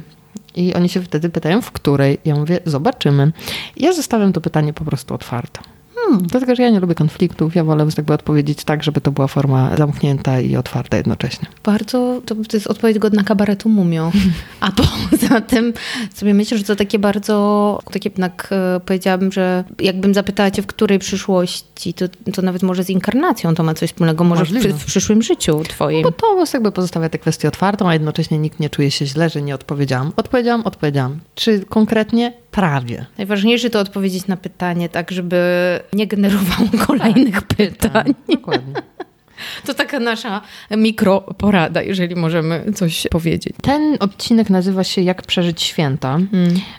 I 0.57 0.75
oni 0.75 0.89
się 0.89 1.03
wtedy 1.03 1.29
pytają, 1.29 1.63
w 1.63 1.71
której? 1.71 2.19
Ja 2.25 2.35
mówię, 2.35 2.61
zobaczymy. 2.65 3.33
Ja 3.77 3.93
zostawiam 3.93 4.33
to 4.33 4.41
pytanie 4.41 4.73
po 4.73 4.85
prostu 4.85 5.15
otwarte. 5.15 5.61
Hmm, 6.07 6.27
dlatego, 6.27 6.55
że 6.55 6.63
ja 6.63 6.71
nie 6.71 6.81
lubię 6.81 6.95
konfliktów. 6.95 7.55
Ja 7.55 7.65
wolę 7.65 7.87
jakby 7.97 8.13
odpowiedzieć 8.13 8.65
tak, 8.65 8.83
żeby 8.83 9.01
to 9.01 9.11
była 9.13 9.27
forma 9.27 9.77
zamknięta 9.77 10.41
i 10.41 10.57
otwarta 10.57 10.97
jednocześnie. 10.97 11.49
Bardzo, 11.65 12.23
to, 12.27 12.35
to 12.35 12.57
jest 12.57 12.67
odpowiedź 12.67 12.99
godna 12.99 13.25
kabaretu 13.25 13.69
Mumio. 13.69 14.13
A 14.61 14.73
poza 14.73 15.41
tym 15.41 15.73
sobie 16.15 16.35
myślę, 16.35 16.59
że 16.59 16.65
to 16.65 16.77
takie 16.77 16.99
bardzo, 16.99 17.79
takie 17.93 18.09
jednak 18.09 18.49
e, 18.51 18.81
powiedziałabym, 18.81 19.33
że 19.33 19.65
jakbym 19.79 20.15
zapytała 20.15 20.51
cię, 20.51 20.63
w 20.63 20.67
której 20.67 20.99
przyszłości, 20.99 21.95
to, 21.95 22.05
to 22.35 22.43
nawet 22.43 22.63
może 22.63 22.85
z 22.85 22.91
inkarnacją 22.91 23.55
to 23.55 23.63
ma 23.63 23.75
coś 23.75 23.91
wspólnego, 23.91 24.25
może 24.25 24.45
w, 24.45 24.83
w 24.83 24.85
przyszłym 24.85 25.23
życiu 25.23 25.63
twoim. 25.69 26.03
Bo 26.03 26.13
to 26.13 26.45
jakby 26.55 26.73
pozostawia 26.73 27.09
tę 27.09 27.19
kwestię 27.19 27.49
otwartą, 27.49 27.89
a 27.89 27.93
jednocześnie 27.93 28.39
nikt 28.39 28.61
nie 28.61 28.71
czuje 28.71 28.91
się 28.91 29.07
źle, 29.07 29.31
że 29.31 29.43
nie 29.43 29.55
odpowiedziałam. 29.55 30.13
Odpowiedziałam, 30.17 30.63
odpowiedziałam. 30.63 31.21
Czy 31.35 31.65
konkretnie? 31.69 32.33
Prawie. 32.57 33.07
Najważniejsze 33.19 33.71
to 33.71 33.81
odpowiedzieć 33.81 34.27
na 34.27 34.37
pytanie 34.37 34.89
tak, 34.89 35.11
żeby 35.11 35.41
nie 35.93 36.07
generowało 36.07 36.69
kolejnych 36.87 37.43
pytań. 37.43 38.15
Dokładnie. 38.29 38.75
To 39.67 39.75
taka 39.75 40.01
nasza 40.01 40.41
mikroporada, 40.71 41.83
jeżeli 41.83 42.17
możemy 42.17 42.73
coś 42.75 43.07
powiedzieć. 43.11 43.57
Ten 43.63 43.97
odcinek 44.01 44.51
nazywa 44.51 44.85
się 44.85 45.03
Jak 45.03 45.23
przeżyć 45.23 45.63
święta 45.63 46.19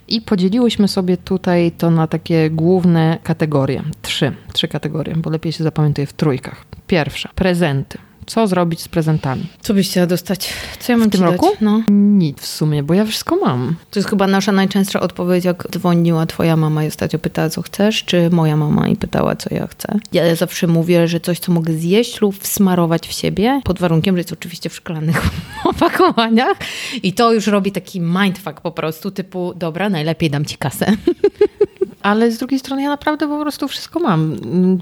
i 0.08 0.22
podzieliłyśmy 0.22 0.88
sobie 0.88 1.18
tutaj 1.18 1.72
to 1.72 1.92
na 1.92 2.08
takie 2.08 2.50
główne 2.50 3.18
kategorie. 3.24 3.84
Trzy. 4.02 4.32
Trzy 4.54 4.68
kategorie, 4.68 5.16
bo 5.16 5.30
lepiej 5.30 5.52
się 5.52 5.64
zapamiętuje 5.64 6.08
w 6.08 6.14
trójkach. 6.14 6.66
Pierwsza. 6.88 7.30
Prezenty. 7.36 7.98
Co 8.28 8.48
zrobić 8.48 8.82
z 8.82 8.88
prezentami? 8.88 9.46
Co 9.62 9.74
byś 9.74 9.90
chciała 9.90 10.08
dostać? 10.08 10.54
Co 10.80 10.92
ja 10.92 10.98
mam 10.98 11.10
W 11.10 11.12
tym 11.12 11.24
roku? 11.24 11.50
Dać? 11.50 11.62
No. 11.62 11.84
Nic 11.90 12.40
w 12.40 12.46
sumie, 12.48 12.84
bo 12.84 12.94
ja 12.94 13.06
wszystko 13.06 13.36
mam. 13.36 13.76
To 13.92 14.00
jest 14.00 14.10
chyba 14.10 14.28
nasza 14.28 14.52
najczęstsza 14.52 15.00
odpowiedź, 15.00 15.46
jak 15.46 15.68
dzwoniła 15.72 16.26
twoja 16.26 16.58
mama 16.58 16.84
i 16.84 16.88
ostatnio 16.88 17.20
pytała, 17.20 17.50
co 17.50 17.62
chcesz, 17.62 18.04
czy 18.04 18.30
moja 18.30 18.58
mama 18.58 18.88
i 18.88 18.96
pytała, 18.96 19.36
co 19.36 19.56
ja 19.56 19.68
chcę. 19.68 20.00
Ja 20.12 20.36
zawsze 20.36 20.68
mówię, 20.68 21.08
że 21.08 21.20
coś, 21.20 21.40
co 21.40 21.52
mogę 21.52 21.74
zjeść 21.74 22.22
lub 22.22 22.38
wsmarować 22.38 23.08
w 23.08 23.12
siebie, 23.12 23.62
pod 23.64 23.80
warunkiem, 23.80 24.16
że 24.16 24.20
jest 24.20 24.34
oczywiście 24.34 24.70
w 24.70 24.76
szklanych 24.76 25.22
opakowaniach. 25.66 26.58
I 27.04 27.14
to 27.14 27.34
już 27.34 27.48
robi 27.48 27.72
taki 27.72 28.02
mindfuck 28.02 28.62
po 28.62 28.72
prostu, 28.72 29.12
typu, 29.12 29.54
dobra, 29.56 29.90
najlepiej 29.90 30.30
dam 30.30 30.46
ci 30.46 30.58
kasę. 30.58 30.86
Ale 32.02 32.32
z 32.32 32.38
drugiej 32.38 32.60
strony 32.60 32.82
ja 32.82 32.90
naprawdę 32.90 33.28
po 33.28 33.42
prostu 33.42 33.68
wszystko 33.68 34.00
mam. 34.00 34.36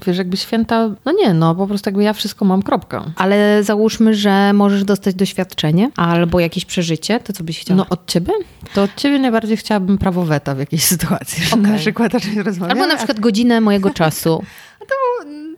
Wiesz, 0.06 0.18
jakby 0.18 0.36
święta, 0.36 0.90
no 1.04 1.12
nie, 1.12 1.34
no 1.34 1.54
po 1.54 1.66
prostu 1.66 1.88
jakby 1.88 2.02
ja 2.02 2.12
wszystko 2.12 2.44
mam, 2.44 2.62
kropka. 2.62 3.04
Ale 3.16 3.62
załóżmy, 3.64 4.14
że 4.14 4.52
możesz 4.52 4.84
dostać 4.84 5.14
doświadczenie 5.14 5.90
albo 5.96 6.40
jakieś 6.40 6.64
przeżycie, 6.64 7.20
to 7.20 7.32
co 7.32 7.44
byś 7.44 7.60
chciała? 7.60 7.76
No 7.78 7.86
od 7.90 8.06
ciebie? 8.06 8.32
To 8.74 8.82
od 8.82 8.94
ciebie 8.94 9.18
najbardziej 9.18 9.56
chciałabym 9.56 9.98
prawo 9.98 10.22
weta 10.22 10.54
w 10.54 10.58
jakiejś 10.58 10.84
sytuacji. 10.94 11.44
że 11.44 11.56
Okej. 11.56 11.72
Na 11.72 11.78
przykład 11.78 12.12
rozmawiamy. 12.44 12.80
albo 12.80 12.92
na 12.92 12.96
przykład 12.96 13.20
godzinę 13.20 13.60
mojego 13.60 13.90
czasu. 13.90 14.42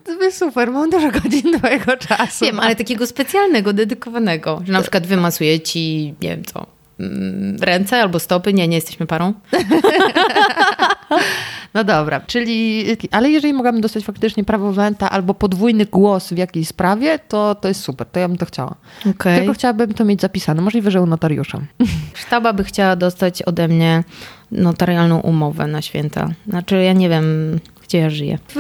To 0.05 0.17
by 0.19 0.33
super, 0.33 0.71
mam 0.73 0.91
dużo 0.91 1.11
godzin 1.11 1.59
twojego 1.59 1.97
czasu. 1.97 2.45
Wiem, 2.45 2.61
ale 2.61 2.77
takiego 2.77 3.07
specjalnego, 3.07 3.73
dedykowanego, 3.73 4.63
że 4.67 4.73
na 4.73 4.81
przykład 4.83 5.07
wymasuje 5.07 5.61
ci, 5.61 6.15
nie 6.23 6.29
wiem 6.29 6.45
co, 6.45 6.59
mm, 6.59 6.69
ręce 7.61 8.03
albo 8.03 8.19
stopy. 8.19 8.53
Nie, 8.53 8.69
nie 8.69 8.77
jesteśmy 8.77 9.07
parą. 9.07 9.35
No 11.75 11.85
dobra, 11.85 12.21
czyli, 12.21 12.85
ale 13.11 13.31
jeżeli 13.31 13.55
mogłabym 13.55 13.81
dostać 13.81 14.05
faktycznie 14.05 14.45
prawo 14.45 14.73
wenta 14.73 15.11
albo 15.11 15.35
podwójny 15.35 15.87
głos 15.87 16.29
w 16.33 16.37
jakiejś 16.37 16.69
sprawie, 16.69 17.19
to 17.19 17.55
to 17.55 17.69
jest 17.69 17.81
super, 17.81 18.07
to 18.07 18.21
ja 18.21 18.29
bym 18.29 18.39
to 18.39 18.47
chciała. 18.47 18.75
Okej. 19.11 19.39
Tylko 19.39 19.53
chciałabym 19.53 19.95
to 19.95 20.05
mieć 20.05 20.21
zapisane, 20.21 20.63
możliwe, 20.63 20.91
że 20.91 21.03
u 21.03 21.07
notariusza. 21.07 21.61
Sztaba 22.27 22.53
by 22.53 22.65
chciała 22.65 22.97
dostać 22.97 23.43
ode 23.43 23.69
mnie 23.69 24.05
notarialną 24.53 25.21
umowę 25.21 25.67
na 25.67 25.83
święta. 25.83 26.29
Znaczy, 26.49 26.83
ja 26.83 26.93
nie 26.93 27.09
wiem, 27.09 27.59
gdzie 27.89 27.99
ja 27.99 28.11
żyję. 28.11 28.39
W, 28.55 28.59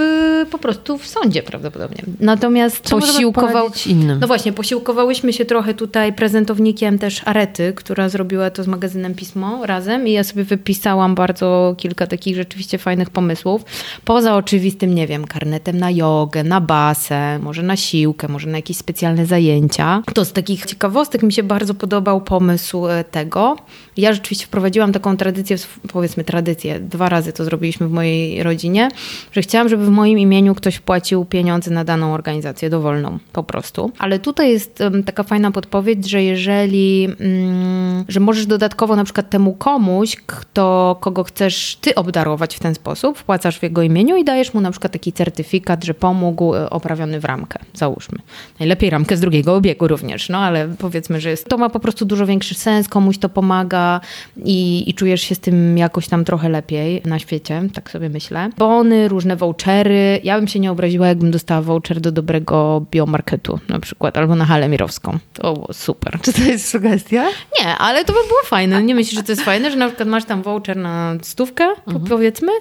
po 0.50 0.58
prostu 0.58 0.98
w 0.98 1.06
sądzie 1.06 1.42
prawdopodobnie. 1.42 2.02
Natomiast 2.20 2.90
posiłkował... 2.90 3.70
innym? 3.86 4.18
No 4.20 4.26
właśnie, 4.26 4.52
posiłkowałyśmy 4.52 5.32
się 5.32 5.44
trochę 5.44 5.74
tutaj 5.74 6.12
prezentownikiem 6.12 6.98
też 6.98 7.22
Arety, 7.24 7.72
która 7.76 8.08
zrobiła 8.08 8.50
to 8.50 8.62
z 8.62 8.66
magazynem 8.66 9.14
Pismo 9.14 9.66
razem 9.66 10.08
i 10.08 10.12
ja 10.12 10.24
sobie 10.24 10.44
wypisałam 10.44 11.14
bardzo 11.14 11.74
kilka 11.78 12.06
takich 12.06 12.36
rzeczywiście 12.36 12.78
fajnych 12.78 13.10
pomysłów. 13.10 13.64
Poza 14.04 14.36
oczywistym, 14.36 14.94
nie 14.94 15.06
wiem, 15.06 15.26
karnetem 15.26 15.78
na 15.78 15.90
jogę, 15.90 16.44
na 16.44 16.60
basen, 16.60 17.42
może 17.42 17.62
na 17.62 17.76
siłkę, 17.76 18.28
może 18.28 18.48
na 18.48 18.58
jakieś 18.58 18.76
specjalne 18.76 19.26
zajęcia. 19.26 20.02
To 20.14 20.24
z 20.24 20.32
takich 20.32 20.66
ciekawostek 20.66 21.22
mi 21.22 21.32
się 21.32 21.42
bardzo 21.42 21.74
podobał 21.74 22.20
pomysł 22.20 22.86
e, 22.86 23.04
tego. 23.04 23.56
Ja 23.96 24.12
rzeczywiście 24.12 24.46
wprowadziłam 24.46 24.92
taką 24.92 25.16
tradycję, 25.16 25.56
powiedzmy 25.92 26.24
tradycję, 26.24 26.80
dwa 26.80 27.08
razy 27.08 27.32
to 27.32 27.44
zrobiliśmy 27.44 27.88
w 27.88 27.90
mojej 27.90 28.42
rodzinie, 28.42 28.88
że 29.32 29.42
chciałam, 29.42 29.68
żeby 29.68 29.86
w 29.86 29.90
moim 29.90 30.18
imieniu 30.18 30.54
ktoś 30.54 30.74
wpłacił 30.74 31.24
pieniądze 31.24 31.70
na 31.70 31.84
daną 31.84 32.14
organizację 32.14 32.70
dowolną, 32.70 33.18
po 33.32 33.42
prostu. 33.42 33.92
Ale 33.98 34.18
tutaj 34.18 34.50
jest 34.50 34.82
taka 35.06 35.22
fajna 35.22 35.50
podpowiedź, 35.50 36.10
że 36.10 36.22
jeżeli, 36.22 37.08
um, 37.08 38.04
że 38.08 38.20
możesz 38.20 38.46
dodatkowo 38.46 38.96
na 38.96 39.04
przykład 39.04 39.30
temu 39.30 39.52
komuś, 39.52 40.16
kto, 40.26 40.96
kogo 41.00 41.24
chcesz 41.24 41.78
ty 41.80 41.94
obdarować 41.94 42.56
w 42.56 42.60
ten 42.60 42.74
sposób, 42.74 43.18
wpłacasz 43.18 43.58
w 43.58 43.62
jego 43.62 43.82
imieniu 43.82 44.16
i 44.16 44.24
dajesz 44.24 44.54
mu 44.54 44.60
na 44.60 44.70
przykład 44.70 44.92
taki 44.92 45.12
certyfikat, 45.12 45.84
że 45.84 45.94
pomógł 45.94 46.54
e, 46.54 46.70
oprawiony 46.70 47.20
w 47.20 47.24
ramkę, 47.24 47.58
załóżmy. 47.74 48.18
Najlepiej 48.60 48.90
ramkę 48.90 49.16
z 49.16 49.20
drugiego 49.20 49.54
obiegu 49.54 49.88
również, 49.88 50.28
no 50.28 50.38
ale 50.38 50.68
powiedzmy, 50.78 51.20
że 51.20 51.30
jest, 51.30 51.48
to 51.48 51.58
ma 51.58 51.68
po 51.68 51.80
prostu 51.80 52.04
dużo 52.04 52.26
większy 52.26 52.54
sens, 52.54 52.88
komuś 52.88 53.18
to 53.18 53.28
pomaga 53.28 54.00
i, 54.44 54.90
i 54.90 54.94
czujesz 54.94 55.22
się 55.22 55.34
z 55.34 55.38
tym 55.40 55.78
jakoś 55.78 56.08
tam 56.08 56.24
trochę 56.24 56.48
lepiej 56.48 57.02
na 57.04 57.18
świecie, 57.18 57.62
tak 57.74 57.90
sobie 57.90 58.08
myślę. 58.08 58.50
Bony, 58.58 59.07
różne 59.08 59.36
vouchery. 59.36 60.20
Ja 60.24 60.38
bym 60.38 60.48
się 60.48 60.60
nie 60.60 60.72
obraziła, 60.72 61.08
jakbym 61.08 61.30
dostała 61.30 61.62
voucher 61.62 62.00
do 62.00 62.12
dobrego 62.12 62.86
biomarketu 62.90 63.58
na 63.68 63.80
przykład, 63.80 64.18
albo 64.18 64.34
na 64.34 64.44
halę 64.44 64.68
mirowską. 64.68 65.18
To 65.32 65.54
było 65.54 65.72
super. 65.72 66.18
Czy 66.22 66.32
to 66.32 66.42
jest 66.42 66.68
sugestia? 66.68 67.24
Nie, 67.60 67.76
ale 67.76 68.04
to 68.04 68.12
by 68.12 68.18
było 68.28 68.40
fajne. 68.44 68.82
Nie 68.82 68.94
myślisz, 68.94 69.14
że 69.14 69.22
to 69.22 69.32
jest 69.32 69.42
fajne, 69.42 69.70
że 69.70 69.76
na 69.76 69.86
przykład 69.86 70.08
masz 70.08 70.24
tam 70.24 70.42
voucher 70.42 70.76
na 70.76 71.14
stówkę, 71.22 71.64
mhm. 71.64 72.04
powiedzmy, 72.04 72.52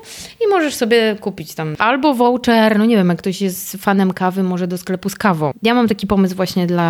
i 0.46 0.50
możesz 0.50 0.76
sobie 0.76 1.16
kupić 1.22 1.56
tam 1.56 1.76
albo 1.80 2.14
voucher, 2.14 2.78
no 2.78 2.86
nie 2.86 2.96
wiem, 2.96 3.10
jak 3.10 3.18
ktoś 3.18 3.42
jest 3.42 3.72
fanem 3.72 4.14
kawy, 4.14 4.44
może 4.44 4.68
do 4.68 4.78
sklepu 4.78 5.10
z 5.10 5.16
kawą. 5.16 5.52
Ja 5.64 5.74
mam 5.74 5.88
taki 5.88 6.08
pomysł 6.08 6.36
właśnie 6.36 6.68
dla 6.68 6.88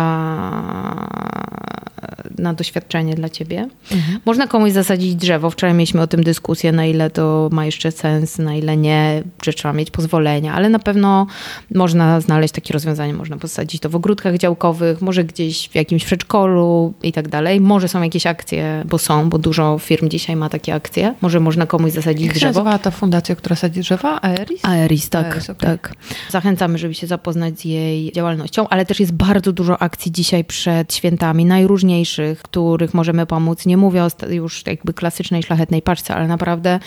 na 2.38 2.54
doświadczenie 2.54 3.14
dla 3.14 3.28
ciebie. 3.28 3.68
Mhm. 3.92 4.20
Można 4.24 4.46
komuś 4.46 4.72
zasadzić 4.72 5.14
drzewo. 5.14 5.50
Wczoraj 5.50 5.74
mieliśmy 5.74 6.00
o 6.00 6.06
tym 6.06 6.22
dyskusję, 6.22 6.72
na 6.72 6.86
ile 6.86 7.10
to 7.10 7.48
ma 7.52 7.64
jeszcze 7.66 7.92
sens, 7.92 8.38
na 8.38 8.54
ile 8.54 8.76
nie, 8.76 9.22
że 9.42 9.52
trzeba 9.52 9.74
mieć 9.74 9.90
pozwolenia, 9.90 10.54
ale 10.54 10.68
na 10.68 10.78
pewno 10.78 11.26
można 11.74 12.20
znaleźć 12.20 12.54
takie 12.54 12.72
rozwiązanie. 12.72 13.14
Można 13.14 13.36
posadzić 13.36 13.82
to 13.82 13.90
w 13.90 13.96
ogródkach 13.96 14.38
działkowych, 14.38 15.02
może 15.02 15.24
gdzieś 15.24 15.68
w 15.68 15.74
jakimś 15.74 16.04
przedszkolu 16.04 16.94
i 17.02 17.12
tak 17.12 17.28
dalej. 17.28 17.60
Może 17.60 17.88
są 17.88 18.02
jakieś 18.02 18.26
akcje, 18.26 18.84
bo 18.88 18.98
są, 18.98 19.28
bo 19.28 19.38
dużo 19.38 19.78
firm 19.78 20.08
dzisiaj 20.08 20.36
ma 20.36 20.48
takie 20.48 20.74
akcje. 20.74 21.14
Może 21.20 21.40
można 21.40 21.66
komuś 21.66 21.92
zasadzić 21.92 22.26
Jak 22.26 22.34
drzewo. 22.34 22.70
Jak 22.70 22.82
ta 22.82 22.90
fundacja, 22.90 23.36
która 23.36 23.56
sadzi 23.56 23.80
drzewa? 23.80 24.20
Aeris? 24.20 24.64
Aeris, 24.64 25.08
tak. 25.08 25.26
Aeris, 25.26 25.50
okay. 25.50 25.70
tak. 25.70 25.94
Zachęcamy, 26.30 26.78
żeby 26.78 26.94
się 26.94 27.06
zapoznać 27.06 27.60
z 27.60 27.64
jej 27.64 28.12
działalnością, 28.12 28.68
ale 28.68 28.86
też 28.86 29.00
jest 29.00 29.12
bardzo 29.12 29.52
dużo 29.52 29.82
akcji 29.82 30.12
dzisiaj 30.12 30.44
przed 30.44 30.94
świętami, 30.94 31.44
najróżniejszych, 31.44 32.08
których 32.42 32.94
możemy 32.94 33.26
pomóc. 33.26 33.66
Nie 33.66 33.76
mówię 33.76 34.04
o 34.04 34.08
już 34.30 34.66
jakby 34.66 34.94
klasycznej, 34.94 35.42
szlachetnej 35.42 35.82
paczce, 35.82 36.14
ale 36.14 36.28
naprawdę 36.28 36.80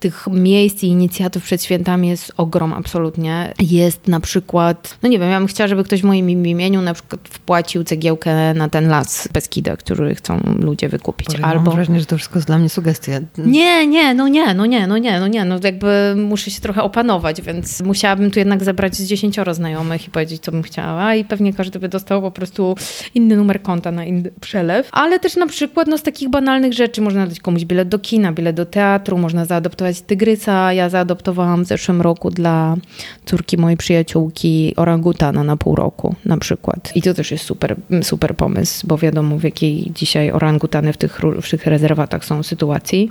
tych 0.00 0.26
miejsc 0.30 0.82
i 0.82 0.86
inicjatyw 0.86 1.44
przed 1.44 1.64
świętami 1.64 2.08
jest 2.08 2.32
ogrom 2.36 2.72
absolutnie. 2.72 3.54
Jest 3.60 4.08
na 4.08 4.20
przykład, 4.20 4.98
no 5.02 5.08
nie 5.08 5.18
wiem, 5.18 5.30
ja 5.30 5.38
bym 5.38 5.48
chciała, 5.48 5.68
żeby 5.68 5.84
ktoś 5.84 6.00
w 6.00 6.04
moim 6.04 6.30
imieniu 6.30 6.82
na 6.82 6.94
przykład 6.94 7.20
wpłacił 7.28 7.84
cegiełkę 7.84 8.54
na 8.54 8.68
ten 8.68 8.88
las 8.88 9.28
Beskida, 9.32 9.76
który 9.76 10.14
chcą 10.14 10.40
ludzie 10.58 10.88
wykupić. 10.88 11.28
Boże, 11.28 11.44
Albo... 11.44 11.64
Mam 11.64 11.74
wrażenie, 11.74 12.00
że 12.00 12.06
to 12.06 12.16
wszystko 12.16 12.38
jest 12.38 12.46
dla 12.46 12.58
mnie 12.58 12.68
sugestie. 12.68 13.20
Nie, 13.38 13.86
nie, 13.86 14.14
no 14.14 14.28
nie, 14.28 14.54
no 14.54 14.66
nie, 14.66 14.86
no 14.86 14.98
nie, 14.98 15.20
no 15.20 15.26
nie, 15.26 15.44
no 15.44 15.58
jakby 15.64 16.14
muszę 16.16 16.50
się 16.50 16.60
trochę 16.60 16.82
opanować, 16.82 17.42
więc 17.42 17.80
musiałabym 17.80 18.30
tu 18.30 18.38
jednak 18.38 18.64
zebrać 18.64 18.96
z 18.96 19.04
dziesięcioro 19.04 19.54
znajomych 19.54 20.06
i 20.06 20.10
powiedzieć, 20.10 20.42
co 20.42 20.52
bym 20.52 20.62
chciała 20.62 21.14
i 21.14 21.24
pewnie 21.24 21.52
każdy 21.52 21.78
by 21.78 21.88
dostał 21.88 22.22
po 22.22 22.30
prostu 22.30 22.76
inny 23.14 23.36
numer 23.36 23.62
konta 23.62 23.90
na 23.92 24.04
inny 24.04 24.30
przelew, 24.40 24.67
ale 24.92 25.18
też 25.18 25.36
na 25.36 25.46
przykład 25.46 25.88
no, 25.88 25.98
z 25.98 26.02
takich 26.02 26.28
banalnych 26.28 26.72
rzeczy 26.72 27.00
można 27.00 27.26
dać 27.26 27.40
komuś 27.40 27.64
bilet 27.64 27.88
do 27.88 27.98
kina, 27.98 28.32
bilet 28.32 28.56
do 28.56 28.66
teatru, 28.66 29.18
można 29.18 29.44
zaadoptować 29.44 30.00
tygrysa. 30.00 30.72
Ja 30.72 30.88
zaadoptowałam 30.88 31.64
w 31.64 31.68
zeszłym 31.68 32.02
roku 32.02 32.30
dla 32.30 32.76
córki 33.24 33.56
mojej 33.56 33.76
przyjaciółki 33.76 34.72
orangutana 34.76 35.44
na 35.44 35.56
pół 35.56 35.74
roku 35.74 36.14
na 36.24 36.38
przykład. 36.38 36.92
I 36.94 37.02
to 37.02 37.14
też 37.14 37.30
jest 37.30 37.44
super, 37.44 37.76
super 38.02 38.36
pomysł, 38.36 38.86
bo 38.86 38.98
wiadomo 38.98 39.38
w 39.38 39.42
jakiej 39.42 39.92
dzisiaj 39.94 40.30
orangutany 40.30 40.92
w 40.92 40.96
tych, 40.96 41.20
w 41.42 41.50
tych 41.50 41.66
rezerwatach 41.66 42.24
są 42.24 42.42
sytuacji 42.42 43.10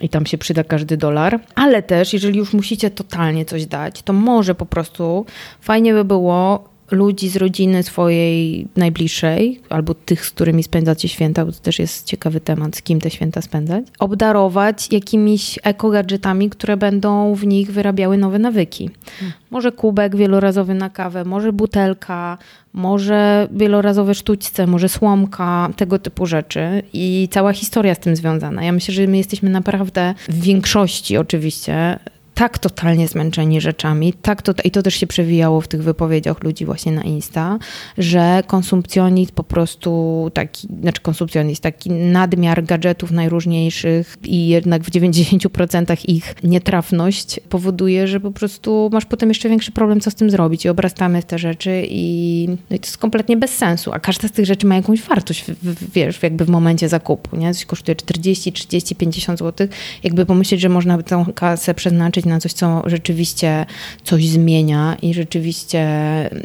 i 0.00 0.08
tam 0.08 0.26
się 0.26 0.38
przyda 0.38 0.64
każdy 0.64 0.96
dolar. 0.96 1.40
Ale 1.54 1.82
też, 1.82 2.12
jeżeli 2.12 2.38
już 2.38 2.52
musicie 2.52 2.90
totalnie 2.90 3.44
coś 3.44 3.66
dać, 3.66 4.02
to 4.02 4.12
może 4.12 4.54
po 4.54 4.66
prostu 4.66 5.26
fajnie 5.60 5.92
by 5.94 6.04
było 6.04 6.68
ludzi 6.90 7.28
z 7.28 7.36
rodziny 7.36 7.82
swojej 7.82 8.66
najbliższej, 8.76 9.60
albo 9.68 9.94
tych, 9.94 10.26
z 10.26 10.30
którymi 10.30 10.62
spędzacie 10.62 11.08
święta, 11.08 11.44
bo 11.44 11.52
to 11.52 11.58
też 11.58 11.78
jest 11.78 12.06
ciekawy 12.06 12.40
temat, 12.40 12.76
z 12.76 12.82
kim 12.82 13.00
te 13.00 13.10
święta 13.10 13.42
spędzać, 13.42 13.84
obdarować 13.98 14.92
jakimiś 14.92 15.58
ekogadżetami, 15.62 16.50
które 16.50 16.76
będą 16.76 17.34
w 17.34 17.46
nich 17.46 17.72
wyrabiały 17.72 18.18
nowe 18.18 18.38
nawyki. 18.38 18.90
Hmm. 19.18 19.32
Może 19.50 19.72
kubek 19.72 20.16
wielorazowy 20.16 20.74
na 20.74 20.90
kawę, 20.90 21.24
może 21.24 21.52
butelka, 21.52 22.38
może 22.72 23.48
wielorazowe 23.52 24.14
sztućce, 24.14 24.66
może 24.66 24.88
słomka, 24.88 25.70
tego 25.76 25.98
typu 25.98 26.26
rzeczy 26.26 26.82
i 26.92 27.28
cała 27.30 27.52
historia 27.52 27.94
z 27.94 27.98
tym 27.98 28.16
związana. 28.16 28.64
Ja 28.64 28.72
myślę, 28.72 28.94
że 28.94 29.06
my 29.06 29.16
jesteśmy 29.16 29.50
naprawdę 29.50 30.14
w 30.28 30.40
większości 30.40 31.16
oczywiście 31.16 31.98
tak 32.38 32.58
totalnie 32.58 33.08
zmęczeni 33.08 33.60
rzeczami, 33.60 34.12
tak 34.12 34.42
to, 34.42 34.52
i 34.64 34.70
to 34.70 34.82
też 34.82 34.94
się 34.94 35.06
przewijało 35.06 35.60
w 35.60 35.68
tych 35.68 35.82
wypowiedziach 35.82 36.44
ludzi 36.44 36.64
właśnie 36.64 36.92
na 36.92 37.02
Insta, 37.02 37.58
że 37.98 38.42
konsumpcjonizm 38.46 39.32
po 39.34 39.44
prostu 39.44 40.30
taki, 40.34 40.68
znaczy 40.82 41.00
konsumpcjonizm, 41.02 41.62
taki 41.62 41.90
nadmiar 41.90 42.64
gadżetów 42.64 43.10
najróżniejszych 43.10 44.16
i 44.24 44.48
jednak 44.48 44.82
w 44.82 44.90
90% 44.90 46.08
ich 46.08 46.34
nietrafność 46.42 47.40
powoduje, 47.48 48.08
że 48.08 48.20
po 48.20 48.30
prostu 48.30 48.90
masz 48.92 49.04
potem 49.04 49.28
jeszcze 49.28 49.48
większy 49.48 49.72
problem, 49.72 50.00
co 50.00 50.10
z 50.10 50.14
tym 50.14 50.30
zrobić 50.30 50.64
i 50.64 50.68
obrastamy 50.68 51.22
w 51.22 51.24
te 51.24 51.38
rzeczy 51.38 51.82
i, 51.88 52.46
no 52.70 52.76
i 52.76 52.78
to 52.78 52.86
jest 52.86 52.98
kompletnie 52.98 53.36
bez 53.36 53.50
sensu, 53.56 53.92
a 53.92 53.98
każda 54.00 54.28
z 54.28 54.32
tych 54.32 54.46
rzeczy 54.46 54.66
ma 54.66 54.74
jakąś 54.74 55.02
wartość, 55.02 55.44
w, 55.44 55.92
wiesz, 55.92 56.22
jakby 56.22 56.44
w 56.44 56.48
momencie 56.48 56.88
zakupu, 56.88 57.36
nie? 57.36 57.54
Coś 57.54 57.64
kosztuje 57.64 57.96
40, 57.96 58.52
30, 58.52 58.96
50 58.96 59.38
zł, 59.38 59.68
jakby 60.02 60.26
pomyśleć, 60.26 60.60
że 60.60 60.68
można 60.68 60.96
by 60.96 61.02
tę 61.02 61.24
kasę 61.34 61.74
przeznaczyć 61.74 62.27
na 62.28 62.40
coś, 62.40 62.52
co 62.52 62.82
rzeczywiście 62.86 63.66
coś 64.04 64.28
zmienia 64.28 64.96
i 65.02 65.14
rzeczywiście 65.14 65.88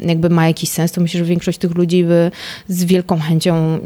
jakby 0.06 0.30
ma 0.30 0.46
jakiś 0.46 0.70
sens, 0.70 0.92
to 0.92 1.00
myślę, 1.00 1.18
że 1.18 1.24
większość 1.24 1.58
tych 1.58 1.74
ludzi 1.74 2.04
by 2.04 2.30
z 2.68 2.84
wielką 2.84 3.20
chęcią 3.20 3.78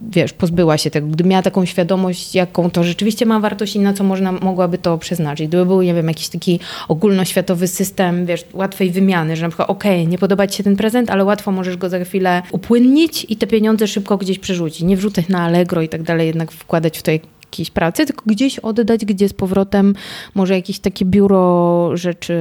wiesz, 0.00 0.32
pozbyła 0.32 0.78
się 0.78 0.90
tego, 0.90 1.06
gdyby 1.06 1.30
miała 1.30 1.42
taką 1.42 1.64
świadomość, 1.64 2.34
jaką 2.34 2.70
to 2.70 2.84
rzeczywiście 2.84 3.26
ma 3.26 3.40
wartość 3.40 3.76
i 3.76 3.80
na 3.80 3.92
co 3.92 4.04
można, 4.04 4.32
mogłaby 4.32 4.78
to 4.78 4.98
przeznaczyć. 4.98 5.48
Gdyby 5.48 5.66
był, 5.66 5.82
nie 5.82 5.94
wiem, 5.94 6.08
jakiś 6.08 6.28
taki 6.28 6.60
ogólnoświatowy 6.88 7.68
system, 7.68 8.26
wiesz, 8.26 8.44
łatwej 8.52 8.90
wymiany, 8.90 9.36
że 9.36 9.42
na 9.42 9.48
przykład, 9.48 9.70
okej, 9.70 10.00
okay, 10.00 10.10
nie 10.10 10.18
podoba 10.18 10.46
ci 10.46 10.56
się 10.56 10.64
ten 10.64 10.76
prezent, 10.76 11.10
ale 11.10 11.24
łatwo 11.24 11.52
możesz 11.52 11.76
go 11.76 11.88
za 11.88 12.04
chwilę 12.04 12.42
upłynnić 12.50 13.26
i 13.28 13.36
te 13.36 13.46
pieniądze 13.46 13.86
szybko 13.86 14.18
gdzieś 14.18 14.38
przerzucić. 14.38 14.82
Nie 14.82 14.96
wrzucać 14.96 15.28
na 15.28 15.42
Allegro 15.42 15.82
i 15.82 15.88
tak 15.88 16.02
dalej, 16.02 16.26
jednak 16.26 16.52
wkładać 16.52 16.98
w 16.98 17.02
to 17.02 17.12
jakiejś 17.48 17.70
pracy, 17.70 18.06
tylko 18.06 18.22
gdzieś 18.26 18.58
oddać, 18.58 19.04
gdzie 19.04 19.28
z 19.28 19.32
powrotem 19.32 19.94
może 20.34 20.54
jakieś 20.54 20.78
takie 20.78 21.04
biuro 21.04 21.90
rzeczy 21.96 22.38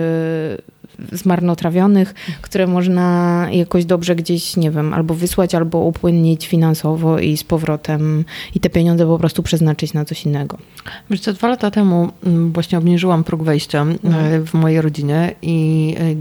zmarnotrawionych, 1.12 2.14
które 2.42 2.68
można 2.68 3.48
jakoś 3.52 3.86
dobrze 3.86 4.16
gdzieś, 4.16 4.58
nie 4.58 4.72
wiem, 4.72 4.94
albo 4.94 5.14
wysłać, 5.14 5.56
albo 5.56 5.78
upłynnić 5.78 6.48
finansowo 6.48 7.20
i 7.20 7.38
z 7.38 7.44
powrotem 7.44 8.26
i 8.56 8.60
te 8.60 8.70
pieniądze 8.70 9.06
po 9.06 9.18
prostu 9.18 9.44
przeznaczyć 9.44 9.94
na 9.94 10.06
coś 10.06 10.26
innego. 10.26 10.58
Wiesz 11.10 11.20
co, 11.20 11.34
dwa 11.34 11.48
lata 11.48 11.72
temu 11.72 12.10
mm, 12.26 12.52
właśnie 12.52 12.78
obniżyłam 12.78 13.24
próg 13.24 13.44
wejścia 13.44 13.82
mhm. 13.82 14.46
w 14.46 14.54
mojej 14.54 14.82
rodzinie 14.82 15.36
i 15.42 15.96
e, 16.00 16.16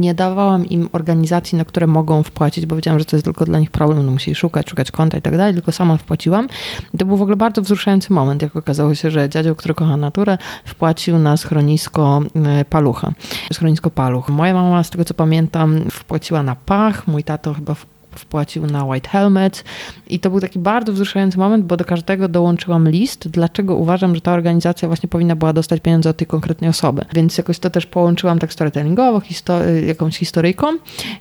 nie 0.00 0.14
dawałam 0.14 0.66
im 0.66 0.88
organizacji, 0.92 1.58
na 1.58 1.64
które 1.64 1.86
mogą 1.86 2.22
wpłacić, 2.22 2.66
bo 2.66 2.76
wiedziałam, 2.76 2.98
że 2.98 3.04
to 3.04 3.16
jest 3.16 3.24
tylko 3.24 3.44
dla 3.44 3.58
nich 3.58 3.70
problem, 3.70 4.06
no 4.06 4.12
musieli 4.12 4.34
szukać, 4.34 4.70
szukać 4.70 4.90
konta 4.90 5.18
i 5.18 5.22
tak 5.22 5.36
dalej, 5.36 5.54
tylko 5.54 5.72
sama 5.72 5.96
wpłaciłam. 5.96 6.48
I 6.94 6.98
to 6.98 7.06
był 7.06 7.16
w 7.16 7.22
ogóle 7.22 7.36
bardzo 7.36 7.62
wzruszający 7.62 8.12
moment, 8.12 8.42
jak 8.42 8.56
okazało 8.56 8.94
się, 8.94 9.10
że 9.10 9.28
dziadzio, 9.28 9.54
który 9.54 9.74
kocha 9.74 9.96
naturę, 9.96 10.38
wpłacił 10.64 11.18
na 11.18 11.36
schronisko 11.36 12.20
e, 12.46 12.64
Palucha. 12.64 13.12
Schronisko 13.52 13.90
Paluch. 14.12 14.28
Moja 14.28 14.54
mama, 14.54 14.82
z 14.84 14.90
tego 14.90 15.04
co 15.04 15.14
pamiętam, 15.14 15.90
wpłaciła 15.90 16.42
na 16.42 16.56
Pach, 16.56 17.06
mój 17.06 17.24
tato 17.24 17.54
chyba 17.54 17.74
wpłacił 18.16 18.66
na 18.66 18.84
White 18.84 19.08
Helmet 19.08 19.64
i 20.08 20.18
to 20.20 20.30
był 20.30 20.40
taki 20.40 20.58
bardzo 20.58 20.92
wzruszający 20.92 21.38
moment, 21.38 21.64
bo 21.64 21.76
do 21.76 21.84
każdego 21.84 22.28
dołączyłam 22.28 22.88
list, 22.88 23.28
dlaczego 23.28 23.76
uważam, 23.76 24.14
że 24.14 24.20
ta 24.20 24.32
organizacja 24.32 24.88
właśnie 24.88 25.08
powinna 25.08 25.36
była 25.36 25.52
dostać 25.52 25.80
pieniądze 25.80 26.10
od 26.10 26.16
tej 26.16 26.26
konkretnej 26.26 26.70
osoby. 26.70 27.04
Więc 27.14 27.38
jakoś 27.38 27.58
to 27.58 27.70
też 27.70 27.86
połączyłam 27.86 28.38
tak 28.38 28.52
storytellingowo, 28.52 29.18
histo- 29.20 29.84
jakąś 29.86 30.16
historyjką 30.18 30.66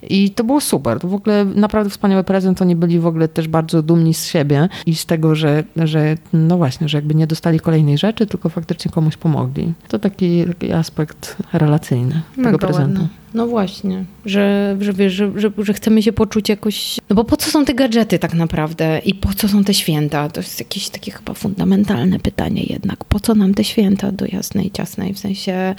i 0.09 0.29
to 0.31 0.43
było 0.43 0.61
super. 0.61 0.99
To 0.99 1.07
w 1.07 1.13
ogóle 1.13 1.45
naprawdę 1.45 1.89
wspaniały 1.89 2.23
prezent. 2.23 2.61
Oni 2.61 2.75
byli 2.75 2.99
w 2.99 3.07
ogóle 3.07 3.27
też 3.27 3.47
bardzo 3.47 3.81
dumni 3.83 4.13
z 4.13 4.25
siebie 4.25 4.69
i 4.85 4.95
z 4.95 5.05
tego, 5.05 5.35
że, 5.35 5.63
że 5.75 6.17
no 6.33 6.57
właśnie, 6.57 6.89
że 6.89 6.97
jakby 6.97 7.15
nie 7.15 7.27
dostali 7.27 7.59
kolejnej 7.59 7.97
rzeczy, 7.97 8.27
tylko 8.27 8.49
faktycznie 8.49 8.91
komuś 8.91 9.17
pomogli. 9.17 9.73
To 9.87 9.99
taki, 9.99 10.45
taki 10.45 10.71
aspekt 10.71 11.37
relacyjny 11.53 12.21
tego 12.35 12.51
Mega 12.51 12.57
prezentu. 12.57 13.01
ładne. 13.01 13.20
No 13.33 13.47
właśnie, 13.47 14.05
że, 14.25 14.77
że 14.79 14.93
wiesz, 14.93 15.13
że, 15.13 15.31
że, 15.35 15.51
że 15.57 15.73
chcemy 15.73 16.03
się 16.03 16.13
poczuć 16.13 16.49
jakoś... 16.49 16.99
No 17.09 17.15
bo 17.15 17.23
po 17.23 17.37
co 17.37 17.51
są 17.51 17.65
te 17.65 17.73
gadżety 17.73 18.19
tak 18.19 18.33
naprawdę 18.33 19.01
i 19.05 19.15
po 19.15 19.33
co 19.33 19.47
są 19.47 19.63
te 19.63 19.73
święta? 19.73 20.29
To 20.29 20.41
jest 20.41 20.59
jakieś 20.59 20.89
takie 20.89 21.11
chyba 21.11 21.33
fundamentalne 21.33 22.19
pytanie 22.19 22.63
jednak. 22.63 23.03
Po 23.03 23.19
co 23.19 23.35
nam 23.35 23.53
te 23.53 23.63
święta 23.63 24.11
do 24.11 24.25
jasnej, 24.25 24.71
ciasnej? 24.71 25.13
W 25.13 25.19
sensie 25.19 25.75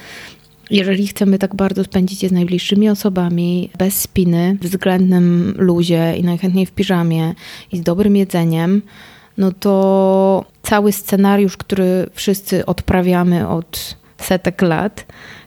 jeżeli 0.70 1.06
chcemy 1.06 1.38
tak 1.38 1.54
bardzo 1.54 1.84
spędzić 1.84 2.22
je 2.22 2.28
z 2.28 2.32
najbliższymi 2.32 2.88
osobami, 2.88 3.70
bez 3.78 4.00
spiny, 4.00 4.56
w 4.60 4.64
względnym 4.64 5.54
luzie 5.58 6.14
i 6.16 6.24
najchętniej 6.24 6.66
w 6.66 6.72
piżamie 6.72 7.34
i 7.72 7.78
z 7.78 7.82
dobrym 7.82 8.16
jedzeniem, 8.16 8.82
no 9.38 9.52
to 9.52 10.44
cały 10.62 10.92
scenariusz, 10.92 11.56
który 11.56 12.06
wszyscy 12.12 12.66
odprawiamy 12.66 13.48
od 13.48 13.96
setek 14.18 14.62
lat, 14.62 15.06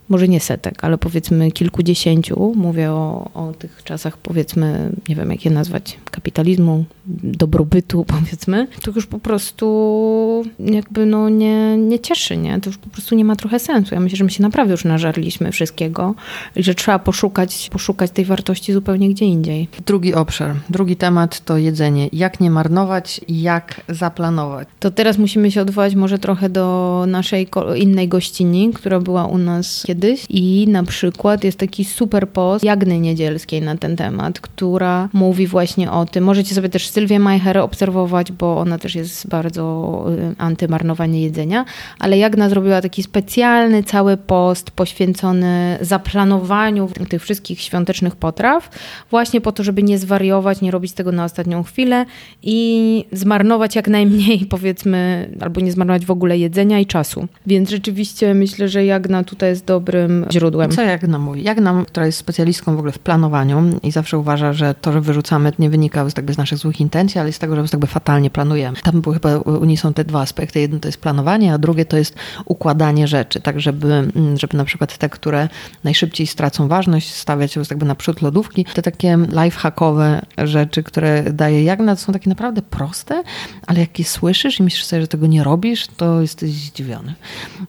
może 0.10 0.28
nie 0.28 0.40
setek, 0.40 0.84
ale 0.84 0.98
powiedzmy 0.98 1.52
kilkudziesięciu, 1.52 2.54
mówię 2.56 2.92
o, 2.92 3.30
o 3.34 3.54
tych 3.54 3.84
czasach 3.84 4.18
powiedzmy, 4.18 4.92
nie 5.10 5.16
wiem 5.16 5.32
jak 5.32 5.46
je 5.46 5.52
nazwać, 5.52 5.98
kapitalizmu, 6.12 6.86
dobrobytu 7.24 8.06
powiedzmy, 8.20 8.68
to 8.82 8.92
już 8.92 9.08
po 9.08 9.20
prostu 9.20 10.46
jakby 10.60 11.06
no 11.06 11.30
nie, 11.30 11.78
nie 11.78 12.00
cieszy, 12.00 12.38
nie? 12.38 12.62
To 12.62 12.70
już 12.70 12.78
po 12.78 12.90
prostu 12.90 13.16
nie 13.16 13.26
ma 13.26 13.36
trochę 13.36 13.60
sensu. 13.60 13.96
Ja 13.96 14.02
myślę, 14.02 14.18
że 14.18 14.24
my 14.24 14.30
się 14.30 14.44
naprawdę 14.44 14.72
już 14.72 14.86
nażarliśmy 14.86 15.52
wszystkiego 15.52 16.16
i 16.56 16.64
że 16.64 16.76
trzeba 16.76 17.00
poszukać, 17.00 17.70
poszukać 17.72 18.12
tej 18.12 18.26
wartości 18.26 18.74
zupełnie 18.74 19.10
gdzie 19.10 19.26
indziej. 19.26 19.68
Drugi 19.86 20.14
obszar, 20.14 20.56
drugi 20.70 20.96
temat 20.96 21.46
to 21.46 21.58
jedzenie. 21.58 22.10
Jak 22.14 22.40
nie 22.40 22.52
marnować 22.52 23.22
i 23.28 23.42
jak 23.42 23.82
zaplanować. 23.90 24.68
To 24.80 24.92
teraz 24.92 25.18
musimy 25.18 25.52
się 25.52 25.62
odwołać 25.62 25.96
może 25.96 26.20
trochę 26.20 26.50
do 26.50 27.06
naszej 27.08 27.48
innej 27.76 28.08
gościni, 28.08 28.72
która 28.74 29.00
była 29.00 29.26
u 29.26 29.38
nas 29.38 29.84
kiedyś 29.88 29.95
i 30.30 30.68
na 30.70 30.84
przykład 30.84 31.44
jest 31.44 31.58
taki 31.58 31.86
super 31.86 32.30
post 32.30 32.66
Jagny 32.66 33.00
Niedzielskiej 33.00 33.62
na 33.62 33.78
ten 33.78 33.96
temat, 33.96 34.40
która 34.40 35.10
mówi 35.14 35.48
właśnie 35.48 35.92
o 35.92 36.06
tym. 36.06 36.24
Możecie 36.24 36.56
sobie 36.56 36.70
też 36.70 36.90
Sylwię 36.90 37.20
Majcher 37.20 37.58
obserwować, 37.58 38.32
bo 38.32 38.58
ona 38.58 38.78
też 38.78 38.96
jest 38.96 39.28
bardzo 39.28 40.06
y, 40.32 40.36
antymarnowanie 40.38 41.22
jedzenia, 41.22 41.66
ale 42.00 42.18
Jagna 42.18 42.50
zrobiła 42.50 42.82
taki 42.82 43.04
specjalny 43.04 43.84
cały 43.84 44.18
post 44.18 44.72
poświęcony 44.72 45.78
zaplanowaniu 45.82 46.90
tych 47.10 47.22
wszystkich 47.22 47.62
świątecznych 47.62 48.16
potraw, 48.16 48.70
właśnie 49.10 49.42
po 49.42 49.52
to, 49.52 49.64
żeby 49.64 49.84
nie 49.84 49.98
zwariować, 49.98 50.62
nie 50.62 50.72
robić 50.72 50.94
tego 50.94 51.12
na 51.12 51.26
ostatnią 51.26 51.64
chwilę 51.64 52.06
i 52.44 53.06
zmarnować 53.12 53.76
jak 53.76 53.88
najmniej, 53.88 54.46
powiedzmy, 54.56 55.30
albo 55.42 55.62
nie 55.62 55.72
zmarnować 55.72 56.06
w 56.06 56.12
ogóle 56.12 56.38
jedzenia 56.38 56.80
i 56.80 56.86
czasu. 56.86 57.28
Więc 57.48 57.70
rzeczywiście 57.70 58.34
myślę, 58.34 58.70
że 58.70 58.86
Jagna 58.86 59.24
tutaj 59.24 59.50
jest 59.50 59.66
dobrym 59.86 60.26
źródłem. 60.32 60.72
Co 60.72 60.82
Jagna 60.82 61.20
mówi? 61.20 61.44
Jagna, 61.44 61.84
która 61.88 62.06
jest 62.06 62.18
specjalistką 62.18 62.76
w 62.76 62.78
ogóle 62.78 62.92
w 62.92 63.00
planowaniu 63.00 63.80
i 63.84 63.92
zawsze 63.92 64.18
uważa, 64.18 64.54
że 64.54 64.76
to, 64.82 64.92
że 64.92 65.02
wyrzucamy, 65.02 65.54
nie 65.60 65.70
wynika 65.70 66.10
z, 66.10 66.18
jakby 66.18 66.34
z 66.34 66.38
naszych 66.38 66.58
złych 66.58 66.82
intencji, 66.82 67.22
ale 67.22 67.32
z 67.32 67.40
tego, 67.40 67.56
że 67.56 67.62
my 67.62 67.68
jakby 67.74 67.88
fatalnie 67.88 68.30
planujemy. 68.30 68.78
Tam 68.84 69.02
były 69.02 69.16
chyba 69.16 69.38
u 69.38 69.66
niej 69.66 69.78
są 69.78 69.94
te 69.94 70.04
dwa 70.04 70.22
aspekty. 70.22 70.60
Jedno 70.60 70.80
to 70.80 70.88
jest 70.88 70.98
planowanie, 70.98 71.54
a 71.54 71.58
drugie 71.58 71.86
to 71.86 71.98
jest 71.98 72.16
układanie 72.46 73.08
rzeczy, 73.08 73.42
tak 73.42 73.60
żeby, 73.60 73.94
mm, 73.94 74.38
żeby 74.38 74.58
na 74.58 74.66
przykład 74.66 74.98
te, 74.98 75.10
które 75.10 75.50
najszybciej 75.84 76.28
stracą 76.28 76.68
ważność, 76.68 77.14
stawiać 77.14 77.56
jakby 77.56 77.86
na 77.86 77.96
przód 77.96 78.22
lodówki. 78.22 78.66
Te 78.74 78.82
takie 78.82 79.18
lifehackowe 79.44 80.22
rzeczy, 80.38 80.84
które 80.84 81.24
daje 81.24 81.64
Jagna, 81.64 81.96
to 81.96 82.02
są 82.02 82.14
takie 82.14 82.30
naprawdę 82.30 82.62
proste, 82.62 83.24
ale 83.68 83.80
jak 83.80 84.00
je 84.00 84.06
słyszysz 84.06 84.60
i 84.60 84.64
myślisz 84.64 84.86
sobie, 84.86 85.02
że 85.02 85.08
tego 85.08 85.28
nie 85.28 85.44
robisz, 85.44 85.88
to 85.88 86.22
jesteś 86.22 86.50
zdziwiony. 86.50 87.14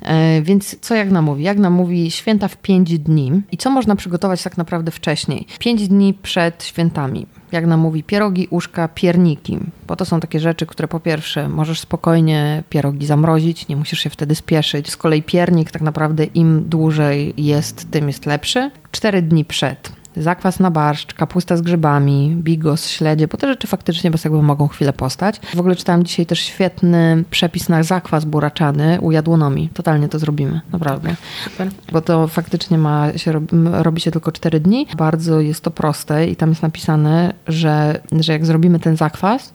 E, 0.03 0.43
więc 0.43 0.77
co 0.81 0.95
Jagna 0.95 1.23
mówi? 1.23 1.45
Jagna 1.45 1.71
mówi 1.71 2.06
święta 2.11 2.49
w 2.49 2.57
pięć 2.57 2.99
dni. 2.99 3.43
I 3.53 3.57
co 3.57 3.71
można 3.71 3.97
przygotować 3.97 4.43
tak 4.43 4.57
naprawdę 4.57 4.91
wcześniej? 4.91 5.47
Pięć 5.59 5.89
dni 5.89 6.15
przed 6.15 6.65
świętami 6.65 7.27
jak 7.53 7.67
nam 7.67 7.81
mówi, 7.81 8.03
pierogi, 8.03 8.49
uszka, 8.51 8.89
pierniki. 8.89 9.59
Bo 9.87 9.97
to 9.97 10.05
są 10.05 10.21
takie 10.21 10.41
rzeczy, 10.41 10.67
które 10.67 10.89
po 10.89 11.01
pierwsze 11.01 11.49
możesz 11.49 11.81
spokojnie 11.81 12.63
pierogi 12.71 13.07
zamrozić, 13.07 13.69
nie 13.69 13.77
musisz 13.77 14.01
się 14.01 14.11
wtedy 14.11 14.35
spieszyć. 14.35 14.91
Z 14.91 14.97
kolei 14.97 15.23
piernik 15.23 15.71
tak 15.71 15.83
naprawdę 15.83 16.25
im 16.25 16.69
dłużej 16.69 17.35
jest, 17.37 17.91
tym 17.91 18.09
jest 18.09 18.27
lepszy. 18.27 18.71
Cztery 18.91 19.23
dni 19.23 19.45
przed 19.45 19.93
zakwas 20.17 20.61
na 20.61 20.71
barszcz, 20.71 21.15
kapusta 21.15 21.57
z 21.57 21.63
grzybami, 21.63 22.37
bigos, 22.37 22.89
śledzie, 22.89 23.29
bo 23.29 23.37
te 23.37 23.47
rzeczy 23.47 23.67
faktycznie 23.67 24.11
bez 24.11 24.25
jakby 24.25 24.43
mogą 24.43 24.69
chwilę 24.69 24.93
postać. 24.93 25.41
W 25.55 25.61
ogóle 25.61 25.77
czytałam 25.77 26.05
dzisiaj 26.05 26.27
też 26.27 26.41
świetny 26.41 27.25
przepis 27.31 27.69
na 27.69 27.83
zakwas 27.83 28.25
buraczany 28.25 28.99
u 29.01 29.13
jadłonomii. 29.13 29.71
Totalnie 29.75 30.09
to 30.09 30.19
zrobimy, 30.19 30.61
naprawdę. 30.73 31.17
Super. 31.45 31.71
Bo 31.93 32.01
to 32.01 32.29
faktycznie 32.29 32.79
ma 32.79 33.19
się, 33.19 33.47
robi 33.73 34.01
się 34.01 34.11
tylko 34.11 34.33
4 34.33 34.61
dni. 34.61 34.87
Bardzo 34.97 35.41
jest 35.41 35.61
to 35.61 35.71
proste 35.71 36.27
i 36.27 36.37
tam 36.37 36.49
jest 36.49 36.63
napisane, 36.63 37.35
że, 37.47 38.01
że 38.21 38.33
jak 38.33 38.47
zrobimy 38.47 38.79
ten 38.81 38.97
zakwas, 38.97 39.55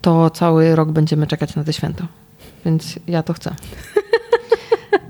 to 0.00 0.30
cały 0.30 0.76
rok 0.76 0.92
będziemy 0.92 1.26
czekać 1.26 1.56
na 1.56 1.64
te 1.64 1.72
święto. 1.72 2.04
Więc 2.64 2.98
ja 3.06 3.22
to 3.22 3.32
chcę. 3.32 3.54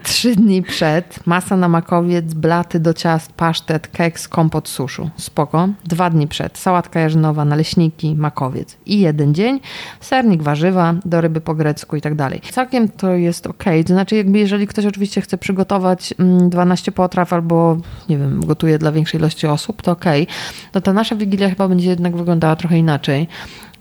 Trzy 0.08 0.36
dni 0.36 0.62
przed 0.62 1.26
masa 1.26 1.56
na 1.56 1.68
makowiec, 1.68 2.34
blaty 2.34 2.80
do 2.80 2.94
ciast, 2.94 3.32
pasztet, 3.32 3.88
keks, 3.88 4.28
kompot 4.28 4.68
suszu. 4.68 5.10
Spoko. 5.16 5.68
Dwa 5.84 6.10
dni 6.10 6.28
przed 6.28 6.58
sałatka 6.58 7.00
jarzynowa, 7.00 7.44
naleśniki, 7.44 8.14
makowiec. 8.14 8.76
I 8.86 9.00
jeden 9.00 9.34
dzień 9.34 9.60
sernik, 10.00 10.42
warzywa, 10.42 10.94
do 11.04 11.20
ryby 11.20 11.40
po 11.40 11.54
grecku 11.54 11.96
i 11.96 12.00
tak 12.00 12.14
dalej. 12.14 12.40
Całkiem 12.50 12.88
to 12.88 13.10
jest 13.10 13.46
ok. 13.46 13.64
To 13.86 13.92
znaczy 13.92 14.16
jakby 14.16 14.38
jeżeli 14.38 14.66
ktoś 14.66 14.86
oczywiście 14.86 15.20
chce 15.20 15.38
przygotować 15.38 16.14
12 16.48 16.90
mm, 16.90 16.94
potraw 16.94 17.32
albo 17.32 17.76
nie 18.08 18.18
wiem, 18.18 18.46
gotuje 18.46 18.78
dla 18.78 18.92
większej 18.92 19.20
ilości 19.20 19.46
osób, 19.46 19.82
to 19.82 19.92
ok. 19.92 20.04
No 20.74 20.80
ta 20.80 20.92
nasza 20.92 21.16
wigilia 21.16 21.48
chyba 21.48 21.68
będzie 21.68 21.90
jednak 21.90 22.16
wyglądała 22.16 22.56
trochę 22.56 22.78
inaczej. 22.78 23.28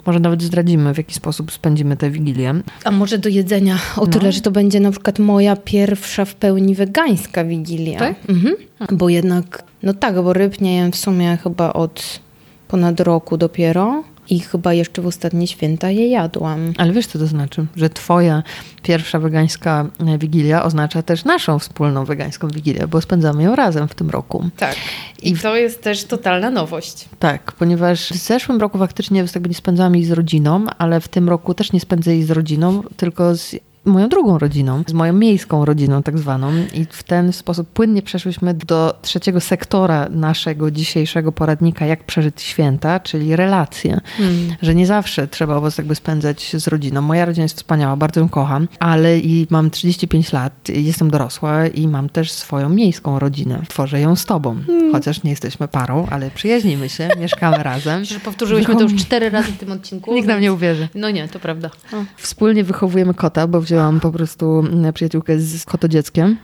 Może 0.08 0.20
nawet 0.20 0.44
zdradzimy, 0.44 0.94
w 0.94 0.98
jaki 0.98 1.14
sposób 1.14 1.52
spędzimy 1.52 1.98
tę 1.98 2.10
wigilię. 2.10 2.54
A 2.84 2.92
może 2.92 3.18
do 3.18 3.30
jedzenia 3.30 3.80
o 3.98 4.02
no. 4.02 4.08
tyle, 4.08 4.32
że 4.32 4.42
to 4.42 4.52
będzie 4.52 4.80
na 4.80 4.92
przykład 4.92 5.20
moja 5.20 5.56
pierwsza 5.56 6.26
w 6.26 6.36
pełni 6.36 6.76
wegańska 6.76 7.44
wigilia. 7.44 8.00
Tak? 8.00 8.16
Mhm. 8.30 8.56
Bo 8.92 9.10
jednak, 9.10 9.64
no 9.84 9.94
tak, 9.94 10.24
bo 10.24 10.34
ryb 10.34 10.62
nie 10.62 10.76
jem 10.76 10.92
w 10.92 10.96
sumie 10.96 11.38
chyba 11.44 11.74
od 11.74 12.20
ponad 12.68 13.00
roku 13.00 13.38
dopiero. 13.38 14.04
I 14.30 14.40
chyba 14.40 14.74
jeszcze 14.74 15.02
w 15.02 15.08
ostatnie 15.08 15.48
święta 15.48 15.90
je 15.90 16.08
jadłam. 16.08 16.74
Ale 16.78 16.94
wiesz, 16.94 17.08
co 17.08 17.20
to 17.20 17.28
znaczy? 17.28 17.66
Że 17.76 17.90
twoja 17.90 18.44
pierwsza 18.84 19.20
wegańska 19.20 19.90
e, 20.08 20.18
wigilia 20.18 20.64
oznacza 20.64 21.02
też 21.02 21.26
naszą 21.26 21.60
wspólną 21.60 22.06
wegańską 22.06 22.48
wigilię, 22.48 22.88
bo 22.88 23.02
spędzamy 23.02 23.44
ją 23.44 23.56
razem 23.56 23.88
w 23.88 23.96
tym 23.96 24.10
roku. 24.10 24.50
Tak. 24.58 24.76
I, 25.22 25.30
I 25.30 25.38
to 25.38 25.56
jest 25.56 25.84
też 25.84 26.04
totalna 26.04 26.50
nowość. 26.50 27.10
Tak, 27.20 27.52
ponieważ 27.52 28.10
w 28.10 28.18
zeszłym 28.18 28.60
roku 28.60 28.78
faktycznie 28.78 29.26
nie 29.48 29.54
spędzałam 29.54 29.96
jej 29.96 30.06
z 30.06 30.12
rodziną, 30.12 30.66
ale 30.78 31.02
w 31.02 31.08
tym 31.08 31.30
roku 31.30 31.54
też 31.54 31.72
nie 31.72 31.80
spędzę 31.80 32.14
jej 32.14 32.24
z 32.24 32.32
rodziną, 32.32 32.84
tylko 32.98 33.36
z 33.36 33.56
moją 33.88 34.10
drugą 34.10 34.38
rodziną, 34.38 34.84
z 34.88 34.94
moją 34.94 35.14
miejską 35.14 35.66
rodziną 35.66 36.04
tak 36.04 36.18
zwaną 36.18 36.52
i 36.74 36.86
w 36.90 37.04
ten 37.04 37.34
sposób 37.34 37.70
płynnie 37.70 38.02
przeszłyśmy 38.02 38.54
do 38.54 39.00
trzeciego 39.02 39.42
sektora 39.42 40.08
naszego 40.10 40.72
dzisiejszego 40.72 41.32
poradnika 41.32 41.86
Jak 41.86 42.04
przeżyć 42.04 42.42
święta, 42.42 43.00
czyli 43.00 43.36
relacje. 43.36 44.00
Hmm. 44.18 44.56
Że 44.62 44.76
nie 44.76 44.88
zawsze 44.88 45.28
trzeba 45.28 45.56
owoc 45.56 45.78
jakby 45.78 45.96
spędzać 45.96 46.56
z 46.56 46.68
rodziną. 46.68 47.02
Moja 47.02 47.26
rodzina 47.26 47.44
jest 47.44 47.58
wspaniała, 47.58 47.96
bardzo 47.96 48.20
ją 48.20 48.30
kocham, 48.30 48.68
ale 48.80 49.20
i 49.20 49.48
mam 49.50 49.70
35 49.70 50.34
lat, 50.34 50.70
jestem 50.70 51.12
dorosła 51.12 51.68
i 51.68 51.88
mam 51.88 52.10
też 52.10 52.32
swoją 52.32 52.70
miejską 52.70 53.20
rodzinę. 53.20 53.62
Tworzę 53.68 54.02
ją 54.02 54.16
z 54.16 54.26
tobą, 54.26 54.56
hmm. 54.68 54.92
chociaż 54.92 55.24
nie 55.24 55.30
jesteśmy 55.30 55.68
parą, 55.68 56.08
ale 56.10 56.32
przyjaźnimy 56.32 56.90
się, 56.90 57.10
mieszkamy 57.22 57.64
razem. 57.64 58.06
Że 58.06 58.20
powtórzyłyśmy 58.20 58.76
to 58.76 58.82
już 58.82 58.96
cztery 58.96 59.30
razy 59.30 59.52
w 59.52 59.58
tym 59.58 59.72
odcinku. 59.72 60.14
Nikt 60.14 60.28
nam 60.28 60.42
nie 60.42 60.54
uwierzy. 60.54 60.88
No 60.96 61.10
nie, 61.10 61.28
to 61.28 61.40
prawda. 61.40 61.70
Wspólnie 62.18 62.64
wychowujemy 62.64 63.14
kota, 63.14 63.48
bo 63.48 63.62
wziąłam 63.78 64.00
po 64.00 64.12
prostu 64.12 64.64
przyjaciółkę 64.94 65.40
z 65.40 65.66
kotodzieckiem. 65.66 66.38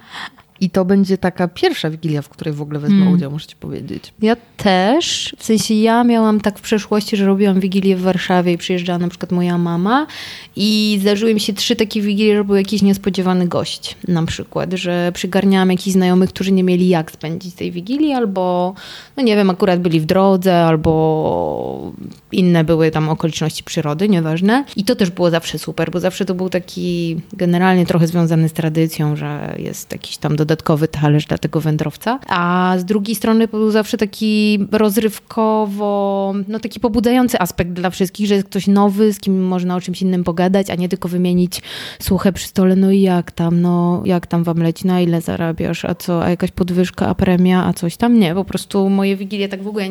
I 0.60 0.70
to 0.70 0.86
będzie 0.86 1.18
taka 1.18 1.48
pierwsza 1.48 1.89
wigilia, 1.89 2.22
w 2.22 2.30
której 2.30 2.54
w 2.54 2.62
ogóle 2.62 2.80
wezmę 2.80 2.98
Hmm. 2.98 3.16
udział, 3.16 3.32
muszę 3.32 3.48
ci 3.48 3.56
powiedzieć. 3.56 4.13
Ja 4.22 4.36
też, 4.58 5.36
w 5.38 5.44
sensie 5.44 5.74
ja 5.74 6.04
miałam 6.04 6.42
tak 6.42 6.60
w 6.60 6.62
przeszłości, 6.62 7.18
że 7.18 7.26
robiłam 7.26 7.60
wigilię 7.60 7.96
w 7.96 8.02
Warszawie 8.02 8.54
i 8.54 8.58
przyjeżdżała 8.58 9.00
na 9.00 9.08
przykład 9.08 9.32
moja 9.32 9.58
mama 9.58 10.08
i 10.56 10.98
zdarzyły 11.02 11.34
mi 11.34 11.39
się 11.39 11.54
trzy 11.54 11.76
takie 11.76 12.02
wigilie, 12.02 12.36
że 12.36 12.44
był 12.44 12.56
jakiś 12.56 12.82
niespodziewany 12.82 13.48
gość 13.48 13.96
na 14.08 14.26
przykład, 14.26 14.74
że 14.74 15.12
przygarniałam 15.13 15.72
jakichś 15.72 15.94
znajomych, 15.94 16.30
którzy 16.30 16.52
nie 16.52 16.63
mieli 16.63 16.88
jak 16.89 17.12
spędzić 17.12 17.56
tej 17.56 17.72
wigilii 17.72 18.13
albo, 18.13 18.74
no 19.18 19.24
nie 19.24 19.36
wiem, 19.36 19.50
akurat 19.50 19.82
byli 19.82 20.00
w 20.00 20.06
drodze 20.06 20.66
albo 20.66 21.92
inne 22.32 22.63
były 22.63 22.92
tam 22.92 23.10
okoliczności 23.10 23.63
przyrody, 23.63 24.10
nieważne. 24.10 24.66
I 24.76 24.84
to 24.84 24.96
też 24.96 25.10
było 25.10 25.30
zawsze 25.30 25.60
super, 25.60 25.92
bo 25.92 26.00
zawsze 26.00 26.26
to 26.26 26.34
był 26.36 26.50
taki 26.50 27.18
generalnie 27.34 27.86
trochę 27.86 28.08
związany 28.08 28.50
z 28.50 28.54
tradycją, 28.54 29.16
że 29.16 29.56
jest 29.60 29.92
jakiś 29.92 30.18
tam 30.18 30.36
dodatkowy 30.45 30.88
talerz 30.88 31.25
dla 31.25 31.38
tego 31.38 31.62
wędrowca. 31.62 32.19
A 32.27 32.75
z 32.77 32.86
drugiej 32.86 33.15
strony 33.15 33.47
był 33.47 33.71
zawsze 33.71 33.97
taki 33.97 34.60
rozrywkowo, 34.71 36.34
no 36.47 36.60
taki 36.60 36.79
pobudzający 36.79 37.39
aspekt 37.39 37.71
dla 37.71 37.89
wszystkich, 37.89 38.27
że 38.27 38.36
jest 38.36 38.47
ktoś 38.47 38.67
nowy, 38.67 39.13
z 39.13 39.19
kim 39.19 39.45
można 39.47 39.75
o 39.75 39.82
czymś 39.82 40.01
innym 40.01 40.23
pogadać, 40.23 40.69
a 40.69 40.75
nie 40.75 40.89
tylko 40.89 41.10
wymienić 41.10 41.62
słuchę 42.01 42.34
przy 42.34 42.47
stole, 42.47 42.75
no 42.75 42.91
i 42.91 43.01
jak 43.01 43.32
tam, 43.32 43.62
no 43.62 44.01
jak 44.06 44.27
tam 44.27 44.43
wam 44.43 44.58
leci, 44.58 44.88
na 44.88 45.01
ile 45.01 45.21
zarabiasz, 45.21 45.86
a 45.86 45.95
co, 45.95 46.23
a 46.23 46.29
jakaś 46.29 46.51
podwyżka, 46.51 47.08
a 47.08 47.15
premia, 47.15 47.65
a 47.65 47.73
coś 47.73 47.97
tam. 47.97 48.19
Nie, 48.19 48.36
po 48.36 48.45
prostu 48.45 48.89
moje 48.89 49.15
wigilie 49.15 49.49
tak 49.49 49.63
w 49.63 49.67
ogóle 49.67 49.86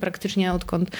praktycznie 0.00 0.52
odkąd, 0.52 0.90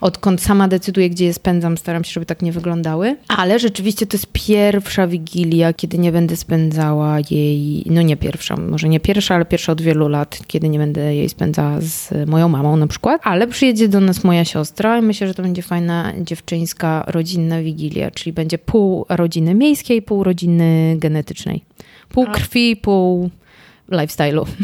odkąd 0.00 0.42
sama 0.42 0.68
decyduję, 0.68 1.10
gdzie 1.10 1.24
je 1.24 1.34
spędzam, 1.34 1.78
staram 1.78 2.04
się, 2.04 2.12
żeby 2.12 2.26
tak 2.26 2.42
nie 2.42 2.52
wyglądały. 2.52 3.16
Ale 3.28 3.58
rzeczywiście 3.58 4.06
to 4.06 4.16
jest 4.16 4.26
pierwsza 4.32 5.06
wigilia, 5.06 5.72
kiedy 5.72 5.98
nie 5.98 6.12
będę 6.12 6.36
spędzała 6.36 7.18
jej, 7.30 7.84
no 7.86 8.02
nie 8.02 8.16
pierwsza, 8.16 8.47
może 8.56 8.88
nie 8.88 9.00
pierwsza, 9.00 9.34
ale 9.34 9.44
pierwsza 9.44 9.72
od 9.72 9.82
wielu 9.82 10.08
lat, 10.08 10.40
kiedy 10.46 10.68
nie 10.68 10.78
będę 10.78 11.14
jej 11.14 11.28
spędzała 11.28 11.76
z 11.80 12.28
moją 12.28 12.48
mamą 12.48 12.76
na 12.76 12.86
przykład. 12.86 13.20
Ale 13.24 13.46
przyjedzie 13.46 13.88
do 13.88 14.00
nas 14.00 14.24
moja 14.24 14.44
siostra 14.44 14.98
i 14.98 15.02
myślę, 15.02 15.26
że 15.26 15.34
to 15.34 15.42
będzie 15.42 15.62
fajna 15.62 16.12
dziewczyńska 16.20 17.04
rodzinna 17.06 17.62
wigilia, 17.62 18.10
czyli 18.10 18.32
będzie 18.32 18.58
pół 18.58 19.06
rodziny 19.08 19.54
miejskiej, 19.54 20.02
pół 20.02 20.24
rodziny 20.24 20.96
genetycznej. 20.98 21.64
Pół 22.08 22.26
krwi, 22.26 22.76
pół 22.76 23.30
lifestyle'u. 23.90 24.46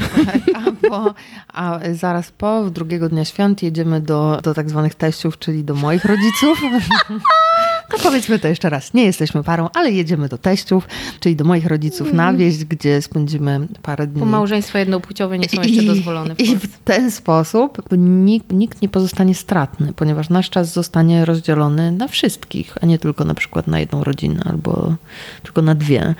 A, 0.54 0.88
po, 0.88 1.14
a 1.48 1.80
zaraz 1.92 2.30
po, 2.30 2.70
drugiego 2.70 3.08
dnia 3.08 3.24
świąt, 3.24 3.62
jedziemy 3.62 4.00
do, 4.00 4.40
do 4.42 4.54
tak 4.54 4.70
zwanych 4.70 4.94
teściów, 4.94 5.38
czyli 5.38 5.64
do 5.64 5.74
moich 5.74 6.04
rodziców. 6.04 6.58
No 7.92 7.98
powiedzmy 8.02 8.38
to 8.38 8.48
jeszcze 8.48 8.70
raz, 8.70 8.94
nie 8.94 9.04
jesteśmy 9.04 9.42
parą, 9.42 9.68
ale 9.74 9.90
jedziemy 9.90 10.28
do 10.28 10.38
teściów, 10.38 10.88
czyli 11.20 11.36
do 11.36 11.44
moich 11.44 11.66
rodziców 11.66 12.12
na 12.12 12.32
wieś, 12.32 12.64
gdzie 12.64 13.02
spędzimy 13.02 13.68
parę 13.82 14.06
dni. 14.06 14.20
Bo 14.20 14.26
małżeństwa 14.26 14.78
jednopłciowe 14.78 15.38
nie 15.38 15.48
są 15.48 15.62
jeszcze 15.62 15.82
dozwolone 15.82 16.34
w 16.34 16.40
I 16.40 16.56
w 16.56 16.78
ten 16.84 17.10
sposób 17.10 17.82
nikt, 17.98 18.52
nikt 18.52 18.82
nie 18.82 18.88
pozostanie 18.88 19.34
stratny, 19.34 19.92
ponieważ 19.96 20.28
nasz 20.28 20.50
czas 20.50 20.72
zostanie 20.72 21.24
rozdzielony 21.24 21.92
na 21.92 22.08
wszystkich, 22.08 22.74
a 22.80 22.86
nie 22.86 22.98
tylko 22.98 23.24
na 23.24 23.34
przykład 23.34 23.66
na 23.66 23.80
jedną 23.80 24.04
rodzinę 24.04 24.42
albo 24.44 24.94
tylko 25.42 25.62
na 25.62 25.74
dwie, 25.74 26.14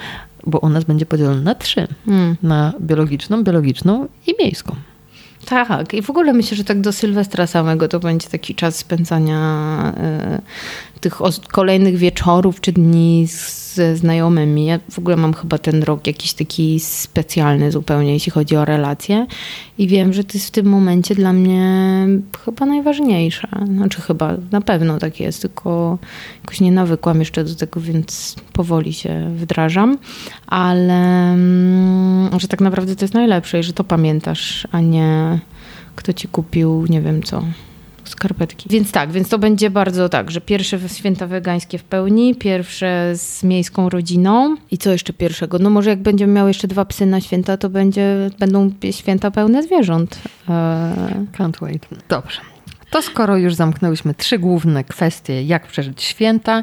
bo 0.47 0.59
u 0.59 0.69
nas 0.69 0.85
będzie 0.85 1.07
podzielony 1.07 1.43
na 1.43 1.55
trzy. 1.55 1.89
Hmm. 2.07 2.37
Na 2.43 2.73
biologiczną, 2.81 3.45
biologiczną 3.45 4.09
i 4.27 4.35
miejską. 4.41 4.77
Tak, 5.45 5.95
i 5.95 6.03
w 6.03 6.11
ogóle 6.11 6.33
myślę, 6.33 6.57
że 6.57 6.65
tak 6.65 6.81
do 6.81 6.93
Sylwestra 6.93 7.47
samego 7.47 7.89
to 7.89 8.01
będzie 8.01 8.29
taki 8.29 8.55
czas 8.55 8.77
spędzania 8.77 9.93
e, 9.97 10.43
tych 11.01 11.19
kolejnych 11.53 11.97
wieczorów 11.97 12.61
czy 12.61 12.73
dni 12.73 13.29
z, 13.29 13.64
ze 13.75 13.97
znajomymi. 13.97 14.67
Ja 14.67 14.79
w 14.91 14.99
ogóle 14.99 15.17
mam 15.17 15.35
chyba 15.35 15.59
ten 15.59 15.83
rok 15.83 16.07
jakiś 16.07 16.33
taki 16.33 16.81
specjalny 16.81 17.73
zupełnie, 17.73 18.13
jeśli 18.13 18.33
chodzi 18.33 18.57
o 18.57 18.65
relacje. 18.65 19.27
I 19.79 19.89
wiem, 19.89 20.13
że 20.13 20.25
to 20.25 20.31
jest 20.35 20.47
w 20.47 20.51
tym 20.51 20.67
momencie 20.67 21.15
dla 21.15 21.33
mnie 21.33 22.07
chyba 22.45 22.67
najważniejsze. 22.67 23.49
Znaczy 23.67 24.03
chyba, 24.03 24.37
na 24.53 24.61
pewno 24.61 24.99
tak 24.99 25.21
jest, 25.21 25.43
tylko 25.43 25.99
jakoś 26.43 26.61
nie 26.61 26.73
nawykłam 26.73 27.19
jeszcze 27.19 27.45
do 27.45 27.55
tego, 27.55 27.81
więc 27.81 28.37
powoli 28.53 28.93
się 28.93 29.31
wdrażam. 29.37 29.99
Ale 30.47 31.33
mm, 31.33 32.41
że 32.41 32.49
tak 32.49 32.61
naprawdę 32.61 32.97
to 32.97 33.05
jest 33.05 33.15
najlepsze 33.15 33.61
i 33.61 33.63
że 33.63 33.73
to 33.73 33.85
pamiętasz, 33.85 34.69
a 34.73 34.81
nie 34.81 35.39
kto 35.97 36.13
ci 36.13 36.29
kupił, 36.29 36.87
nie 36.89 37.03
wiem 37.03 37.23
co, 37.23 37.43
skarpetki. 38.15 38.69
Więc 38.71 38.93
tak, 38.93 39.13
więc 39.13 39.29
to 39.29 39.39
będzie 39.39 39.71
bardzo 39.71 40.09
tak, 40.09 40.31
że 40.31 40.41
pierwsze 40.41 40.89
święta 40.89 41.27
wegańskie 41.27 41.79
w 41.79 41.85
pełni, 41.85 42.35
pierwsze 42.35 43.13
z 43.17 43.43
miejską 43.43 43.89
rodziną 43.89 44.57
i 44.71 44.79
co 44.79 44.91
jeszcze 44.91 45.13
pierwszego? 45.13 45.59
No 45.59 45.71
może 45.71 45.91
jak 45.91 46.03
będziemy 46.03 46.33
miały 46.33 46.51
jeszcze 46.51 46.69
dwa 46.69 46.85
psy 46.85 47.07
na 47.07 47.21
święta, 47.21 47.57
to 47.57 47.71
będzie, 47.71 48.31
będą 48.39 48.71
święta 48.91 49.31
pełne 49.31 49.63
zwierząt. 49.63 50.19
Eee, 50.49 50.55
Can't 51.39 51.61
wait. 51.61 51.89
Dobrze. 52.09 52.41
To 52.91 53.03
skoro 53.03 53.37
już 53.37 53.55
zamknęłyśmy 53.55 54.15
trzy 54.15 54.39
główne 54.39 54.85
kwestie, 54.85 55.43
jak 55.43 55.67
przeżyć 55.67 56.03
święta, 56.03 56.63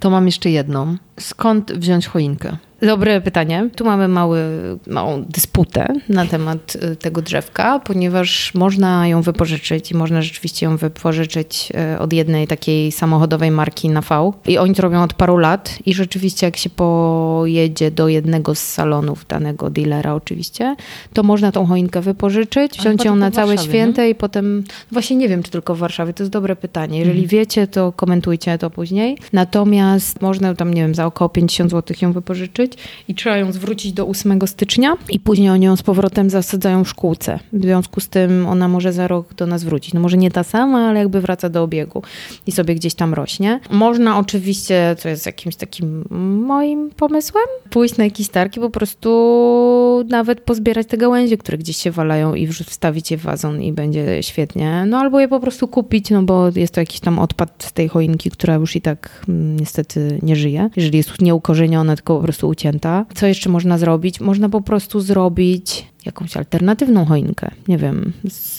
to 0.00 0.10
mam 0.10 0.26
jeszcze 0.26 0.50
jedną. 0.50 0.96
Skąd 1.20 1.72
wziąć 1.72 2.06
choinkę? 2.06 2.56
Dobre 2.82 3.20
pytanie. 3.20 3.70
Tu 3.76 3.84
mamy 3.84 4.08
mały, 4.08 4.40
małą 4.86 5.24
dysputę 5.24 5.88
na 6.08 6.26
temat 6.26 6.76
y, 6.92 6.96
tego 6.96 7.22
drzewka, 7.22 7.78
ponieważ 7.78 8.54
można 8.54 9.08
ją 9.08 9.22
wypożyczyć 9.22 9.90
i 9.90 9.94
można 9.94 10.22
rzeczywiście 10.22 10.66
ją 10.66 10.76
wypożyczyć 10.76 11.72
y, 11.94 11.98
od 11.98 12.12
jednej 12.12 12.46
takiej 12.46 12.92
samochodowej 12.92 13.50
marki 13.50 13.88
na 13.88 14.00
V. 14.00 14.32
I 14.46 14.58
oni 14.58 14.74
to 14.74 14.82
robią 14.82 15.02
od 15.02 15.14
paru 15.14 15.36
lat 15.36 15.78
i 15.86 15.94
rzeczywiście 15.94 16.46
jak 16.46 16.56
się 16.56 16.70
pojedzie 16.70 17.90
do 17.90 18.08
jednego 18.08 18.54
z 18.54 18.58
salonów 18.58 19.26
danego 19.28 19.70
dealera 19.70 20.14
oczywiście, 20.14 20.76
to 21.12 21.22
można 21.22 21.52
tą 21.52 21.66
choinkę 21.66 22.00
wypożyczyć, 22.00 22.78
wziąć 22.78 23.04
ją 23.04 23.16
na 23.16 23.30
całe 23.30 23.46
Warszawie, 23.46 23.68
święte 23.68 24.10
i 24.10 24.14
potem, 24.14 24.64
właśnie 24.92 25.16
nie 25.16 25.28
wiem 25.28 25.42
czy 25.42 25.50
tylko 25.50 25.74
w 25.74 25.78
Warszawie, 25.78 26.12
to 26.12 26.22
jest 26.22 26.32
dobre 26.32 26.56
pytanie. 26.56 26.98
Jeżeli 26.98 27.26
wiecie, 27.26 27.66
to 27.66 27.92
komentujcie 27.92 28.58
to 28.58 28.70
później. 28.70 29.18
Natomiast 29.32 30.22
można 30.22 30.54
tam, 30.54 30.74
nie 30.74 30.82
wiem, 30.82 30.94
za 30.94 31.06
około 31.06 31.28
50 31.28 31.70
zł 31.70 31.96
ją 32.02 32.12
wypożyczyć 32.12 32.65
i 33.08 33.14
trzeba 33.14 33.36
ją 33.36 33.52
zwrócić 33.52 33.92
do 33.92 34.06
8 34.06 34.46
stycznia 34.46 34.96
i 35.10 35.20
później 35.20 35.50
oni 35.50 35.64
ją 35.64 35.76
z 35.76 35.82
powrotem 35.82 36.30
zasadzają 36.30 36.84
w 36.84 36.88
szkółce. 36.88 37.38
W 37.52 37.62
związku 37.62 38.00
z 38.00 38.08
tym 38.08 38.46
ona 38.46 38.68
może 38.68 38.92
za 38.92 39.08
rok 39.08 39.34
do 39.34 39.46
nas 39.46 39.64
wrócić. 39.64 39.94
No 39.94 40.00
może 40.00 40.16
nie 40.16 40.30
ta 40.30 40.44
sama, 40.44 40.88
ale 40.88 40.98
jakby 40.98 41.20
wraca 41.20 41.48
do 41.48 41.62
obiegu 41.62 42.02
i 42.46 42.52
sobie 42.52 42.74
gdzieś 42.74 42.94
tam 42.94 43.14
rośnie. 43.14 43.60
Można 43.70 44.18
oczywiście, 44.18 44.96
co 44.98 45.08
jest 45.08 45.26
jakimś 45.26 45.56
takim 45.56 46.04
moim 46.46 46.90
pomysłem, 46.90 47.44
pójść 47.70 47.96
na 47.96 48.04
jakiś 48.04 48.28
targ 48.28 48.56
i 48.56 48.60
po 48.60 48.70
prostu 48.70 50.04
nawet 50.08 50.40
pozbierać 50.40 50.86
te 50.86 50.96
gałęzie, 50.96 51.36
które 51.36 51.58
gdzieś 51.58 51.76
się 51.76 51.90
walają 51.90 52.34
i 52.34 52.46
wstawić 52.46 53.10
je 53.10 53.16
w 53.16 53.22
wazon 53.22 53.62
i 53.62 53.72
będzie 53.72 54.22
świetnie. 54.22 54.84
No 54.86 54.98
albo 54.98 55.20
je 55.20 55.28
po 55.28 55.40
prostu 55.40 55.68
kupić, 55.68 56.10
no 56.10 56.22
bo 56.22 56.50
jest 56.56 56.74
to 56.74 56.80
jakiś 56.80 57.00
tam 57.00 57.18
odpad 57.18 57.64
z 57.64 57.72
tej 57.72 57.88
choinki, 57.88 58.30
która 58.30 58.54
już 58.54 58.76
i 58.76 58.80
tak 58.80 59.24
mm, 59.28 59.60
niestety 59.60 60.18
nie 60.22 60.36
żyje. 60.36 60.70
Jeżeli 60.76 60.96
jest 60.96 61.22
nieukorzeniona, 61.22 61.96
tylko 61.96 62.16
po 62.16 62.22
prostu 62.22 62.48
ucięta. 62.56 63.06
Co 63.14 63.26
jeszcze 63.26 63.50
można 63.50 63.78
zrobić? 63.78 64.20
Można 64.20 64.48
po 64.48 64.60
prostu 64.60 65.00
zrobić 65.00 65.86
jakąś 66.06 66.36
alternatywną 66.36 67.04
choinkę. 67.04 67.50
Nie 67.68 67.78
wiem, 67.78 68.12
z 68.28 68.55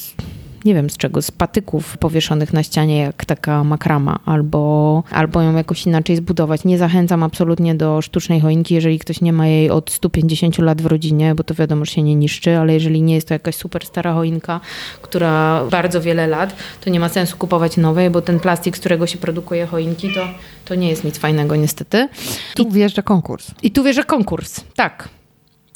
nie 0.68 0.74
wiem 0.74 0.90
z 0.90 0.98
czego, 0.98 1.22
z 1.22 1.32
patyków 1.32 1.98
powieszonych 1.98 2.54
na 2.54 2.64
ścianie, 2.64 2.98
jak 2.98 3.26
taka 3.26 3.64
makrama, 3.64 4.20
albo, 4.26 5.04
albo 5.12 5.42
ją 5.42 5.56
jakoś 5.56 5.86
inaczej 5.86 6.16
zbudować. 6.16 6.66
Nie 6.66 6.78
zachęcam 6.78 7.24
absolutnie 7.24 7.76
do 7.76 8.02
sztucznej 8.02 8.42
choinki, 8.42 8.76
jeżeli 8.76 9.00
ktoś 9.00 9.22
nie 9.22 9.34
ma 9.34 9.48
jej 9.48 9.70
od 9.70 9.92
150 9.92 10.58
lat 10.58 10.82
w 10.82 10.86
rodzinie, 10.86 11.36
bo 11.36 11.44
to 11.44 11.54
wiadomo, 11.54 11.86
że 11.86 11.92
się 11.92 12.04
nie 12.04 12.16
niszczy, 12.16 12.58
ale 12.58 12.74
jeżeli 12.74 13.02
nie 13.02 13.16
jest 13.16 13.28
to 13.28 13.34
jakaś 13.34 13.56
super 13.56 13.86
stara 13.86 14.14
choinka, 14.14 14.60
która 15.02 15.64
bardzo 15.72 16.02
wiele 16.02 16.28
lat, 16.28 16.56
to 16.82 16.90
nie 16.90 17.00
ma 17.00 17.10
sensu 17.10 17.38
kupować 17.38 17.78
nowej, 17.78 18.10
bo 18.10 18.22
ten 18.22 18.40
plastik, 18.40 18.78
z 18.78 18.80
którego 18.80 19.08
się 19.08 19.18
produkuje 19.18 19.66
choinki, 19.66 20.14
to, 20.14 20.28
to 20.66 20.76
nie 20.76 20.90
jest 20.90 21.04
nic 21.04 21.18
fajnego 21.18 21.56
niestety. 21.56 22.10
Tu 22.56 22.70
wjeżdża 22.70 23.02
konkurs. 23.02 23.52
I 23.64 23.72
tu 23.72 23.84
wierzę 23.84 24.04
konkurs, 24.04 24.64
tak. 24.76 25.10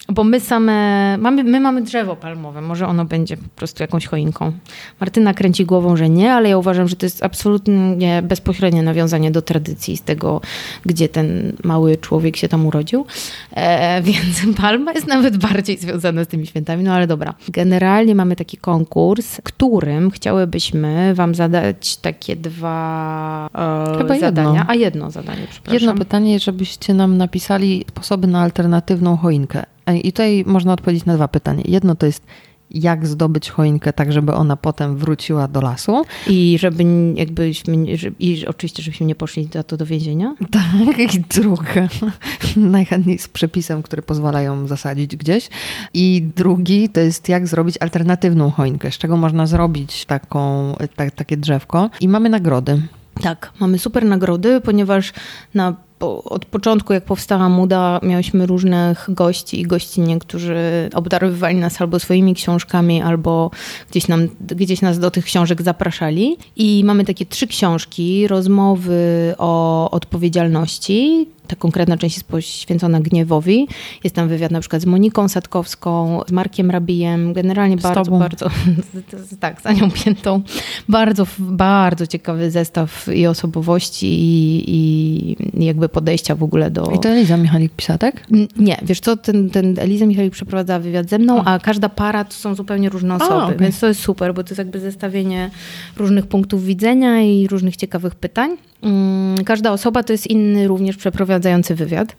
Bo 0.10 0.24
my 0.24 0.40
same, 0.40 1.18
mamy, 1.18 1.44
my 1.44 1.60
mamy 1.60 1.82
drzewo 1.82 2.16
palmowe, 2.16 2.62
może 2.62 2.88
ono 2.88 3.06
będzie 3.06 3.38
po 3.38 3.50
prostu 3.56 3.84
jakąś 3.84 4.06
choinką. 4.06 4.52
Martyna 5.00 5.34
kręci 5.34 5.66
głową, 5.66 5.98
że 5.98 6.10
nie, 6.10 6.34
ale 6.34 6.50
ja 6.50 6.58
uważam, 6.58 6.88
że 6.88 6.96
to 6.96 7.06
jest 7.06 7.24
absolutnie 7.24 8.22
bezpośrednie 8.22 8.84
nawiązanie 8.84 9.32
do 9.32 9.42
tradycji, 9.42 9.98
z 9.98 10.02
tego, 10.02 10.42
gdzie 10.86 11.10
ten 11.10 11.54
mały 11.64 11.98
człowiek 11.98 12.38
się 12.38 12.48
tam 12.48 12.66
urodził. 12.66 13.06
E, 13.52 14.02
więc 14.02 14.42
palma 14.62 14.94
jest 14.94 15.08
nawet 15.08 15.38
bardziej 15.38 15.78
związana 15.78 16.24
z 16.24 16.28
tymi 16.28 16.48
świętami, 16.48 16.84
no 16.84 16.94
ale 16.94 17.08
dobra. 17.08 17.34
Generalnie 17.50 18.16
mamy 18.16 18.36
taki 18.36 18.58
konkurs, 18.58 19.42
którym 19.44 20.12
chciałybyśmy 20.12 21.14
wam 21.16 21.36
zadać 21.36 21.98
takie 21.98 22.36
dwa 22.36 23.50
e, 23.56 23.98
Chyba 23.98 24.20
zadania. 24.20 24.50
jedno. 24.50 24.66
A 24.68 24.76
jedno 24.76 25.12
zadanie, 25.12 25.48
przepraszam. 25.50 25.74
Jedno 25.74 25.96
pytanie, 25.96 26.40
żebyście 26.40 26.94
nam 26.94 27.18
napisali 27.18 27.86
sposoby 27.90 28.28
na 28.28 28.42
alternatywną 28.42 29.18
choinkę. 29.18 29.64
I 30.04 30.12
tutaj 30.12 30.44
można 30.48 30.74
odpowiedzieć 30.74 31.06
na 31.06 31.16
dwa 31.16 31.28
pytania. 31.28 31.64
Jedno 31.66 31.96
to 31.96 32.06
jest, 32.06 32.26
jak 32.74 33.08
zdobyć 33.08 33.50
choinkę 33.50 33.94
tak, 33.94 34.14
żeby 34.14 34.34
ona 34.34 34.58
potem 34.58 34.98
wróciła 34.98 35.48
do 35.48 35.62
lasu. 35.62 36.02
I 36.28 36.58
żeby 36.60 36.84
jakbyśmy, 37.16 37.98
żeby, 37.98 38.16
i 38.20 38.48
oczywiście, 38.48 38.84
żebyśmy 38.84 39.06
nie 39.06 39.16
poszli 39.16 39.50
za 39.54 39.64
to 39.64 39.78
do 39.78 39.86
więzienia. 39.86 40.36
Tak, 40.52 41.16
i 41.16 41.20
druga, 41.20 41.88
najchętniej 42.56 43.18
z 43.18 43.28
przepisem, 43.28 43.84
który 43.84 44.02
pozwala 44.02 44.42
ją 44.42 44.68
zasadzić 44.68 45.16
gdzieś. 45.16 45.50
I 45.94 46.28
drugi 46.36 46.90
to 46.90 47.00
jest 47.00 47.30
jak 47.30 47.48
zrobić 47.48 47.76
alternatywną 47.80 48.52
choinkę, 48.52 48.92
z 48.92 48.98
czego 48.98 49.18
można 49.18 49.48
zrobić 49.48 50.06
taką, 50.06 50.74
ta, 50.96 51.12
takie 51.12 51.38
drzewko. 51.38 51.90
I 52.02 52.08
mamy 52.08 52.30
nagrody. 52.30 52.82
Tak, 53.22 53.54
mamy 53.60 53.80
super 53.80 54.06
nagrody, 54.06 54.62
ponieważ 54.62 55.14
na 55.54 55.76
od 56.02 56.46
początku, 56.46 56.94
jak 56.94 57.06
powstała 57.06 57.50
Muda, 57.50 58.00
miałyśmy 58.04 58.46
różnych 58.46 59.06
gości 59.10 59.60
i 59.60 59.64
gościnie, 59.64 60.20
którzy 60.20 60.56
obdarowywali 60.94 61.56
nas 61.56 61.82
albo 61.82 62.00
swoimi 62.00 62.34
książkami, 62.34 63.02
albo 63.02 63.52
gdzieś, 63.92 64.08
nam, 64.08 64.28
gdzieś 64.40 64.82
nas 64.82 65.00
do 65.00 65.12
tych 65.12 65.26
książek 65.26 65.62
zapraszali. 65.62 66.38
I 66.56 66.84
mamy 66.86 67.06
takie 67.06 67.26
trzy 67.26 67.48
książki, 67.48 68.28
rozmowy 68.28 69.36
o 69.38 69.90
odpowiedzialności, 69.92 71.28
ta 71.52 71.56
konkretna 71.56 71.98
część 71.98 72.16
jest 72.16 72.28
poświęcona 72.28 73.00
gniewowi. 73.00 73.68
Jest 74.04 74.16
tam 74.16 74.28
wywiad 74.28 74.52
na 74.52 74.60
przykład 74.60 74.82
z 74.82 74.86
Moniką 74.86 75.28
Sadkowską, 75.28 76.22
z 76.28 76.32
Markiem 76.32 76.72
Rabijem, 76.72 77.34
generalnie 77.34 77.78
z 77.78 77.82
bardzo, 77.82 78.04
tobą. 78.04 78.20
bardzo, 78.20 78.50
tak, 79.40 79.62
za 79.62 79.72
nią 79.72 79.92
piętą. 79.92 80.42
Bardzo, 80.90 81.28
bardzo 81.40 82.08
ciekawy 82.08 82.52
zestaw 82.52 83.08
i 83.14 83.28
osobowości 83.28 84.08
i, 84.08 84.64
i 84.68 85.66
jakby 85.66 85.90
podejścia 85.90 86.36
w 86.36 86.44
ogóle 86.44 86.72
do... 86.72 86.92
I 86.96 87.00
to 87.00 87.10
Eliza 87.10 87.38
Michalik 87.38 87.72
pisała, 87.76 87.98
tak? 87.98 88.28
Nie, 88.58 88.78
wiesz 88.82 89.00
co, 89.00 89.18
ten, 89.18 89.50
ten 89.50 89.80
Eliza 89.80 90.06
Michalik 90.06 90.34
przeprowadza 90.34 90.80
wywiad 90.80 91.10
ze 91.10 91.20
mną, 91.20 91.44
a 91.44 91.60
każda 91.60 91.90
para 91.90 92.24
to 92.24 92.34
są 92.34 92.56
zupełnie 92.56 92.90
różne 92.90 93.16
osoby, 93.16 93.34
a, 93.34 93.46
okay. 93.46 93.58
więc 93.58 93.80
to 93.80 93.88
jest 93.88 94.02
super, 94.02 94.34
bo 94.34 94.44
to 94.44 94.50
jest 94.50 94.58
jakby 94.58 94.80
zestawienie 94.80 95.50
różnych 95.98 96.28
punktów 96.28 96.66
widzenia 96.66 97.22
i 97.22 97.48
różnych 97.48 97.76
ciekawych 97.76 98.16
pytań. 98.16 98.58
Mm, 98.84 99.44
każda 99.44 99.72
osoba 99.72 100.04
to 100.04 100.14
jest 100.14 100.28
inny 100.28 100.68
również 100.68 100.98
przeprowadzający 100.98 101.76
wywiad. 101.76 102.16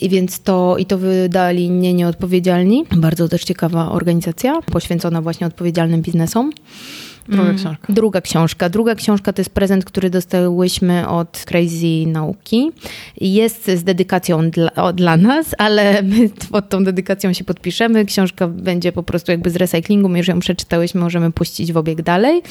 I 0.00 0.08
więc 0.08 0.40
to, 0.40 0.76
i 0.78 0.86
to 0.86 0.98
wydali 0.98 1.70
nie 1.70 1.94
nieodpowiedzialni. 1.94 2.84
Bardzo 2.96 3.28
też 3.28 3.44
ciekawa 3.44 3.92
organizacja, 3.92 4.62
poświęcona 4.62 5.22
właśnie 5.22 5.46
odpowiedzialnym 5.46 6.02
biznesom. 6.02 6.52
Druga 7.30 7.44
mm, 7.44 7.56
książka. 7.56 7.92
Druga 7.92 8.20
książka. 8.20 8.68
Druga 8.68 8.94
książka 8.94 9.32
to 9.32 9.40
jest 9.40 9.50
prezent, 9.50 9.84
który 9.84 10.10
dostałyśmy 10.10 11.08
od 11.08 11.44
Crazy 11.46 12.06
Nauki. 12.06 12.70
Jest 13.20 13.70
z 13.70 13.84
dedykacją 13.84 14.50
dla, 14.50 14.92
dla 14.92 15.16
nas, 15.16 15.54
ale 15.58 16.02
my 16.02 16.30
pod 16.50 16.68
tą 16.68 16.84
dedykacją 16.84 17.32
się 17.32 17.44
podpiszemy. 17.44 18.04
Książka 18.04 18.48
będzie 18.48 18.92
po 18.92 19.02
prostu 19.02 19.32
jakby 19.32 19.50
z 19.50 19.56
recyklingu. 19.56 20.08
My 20.08 20.18
już 20.18 20.28
ją 20.28 20.40
przeczytałyśmy, 20.40 21.00
możemy 21.00 21.32
puścić 21.32 21.72
w 21.72 21.76
obieg 21.76 22.02
dalej. 22.02 22.42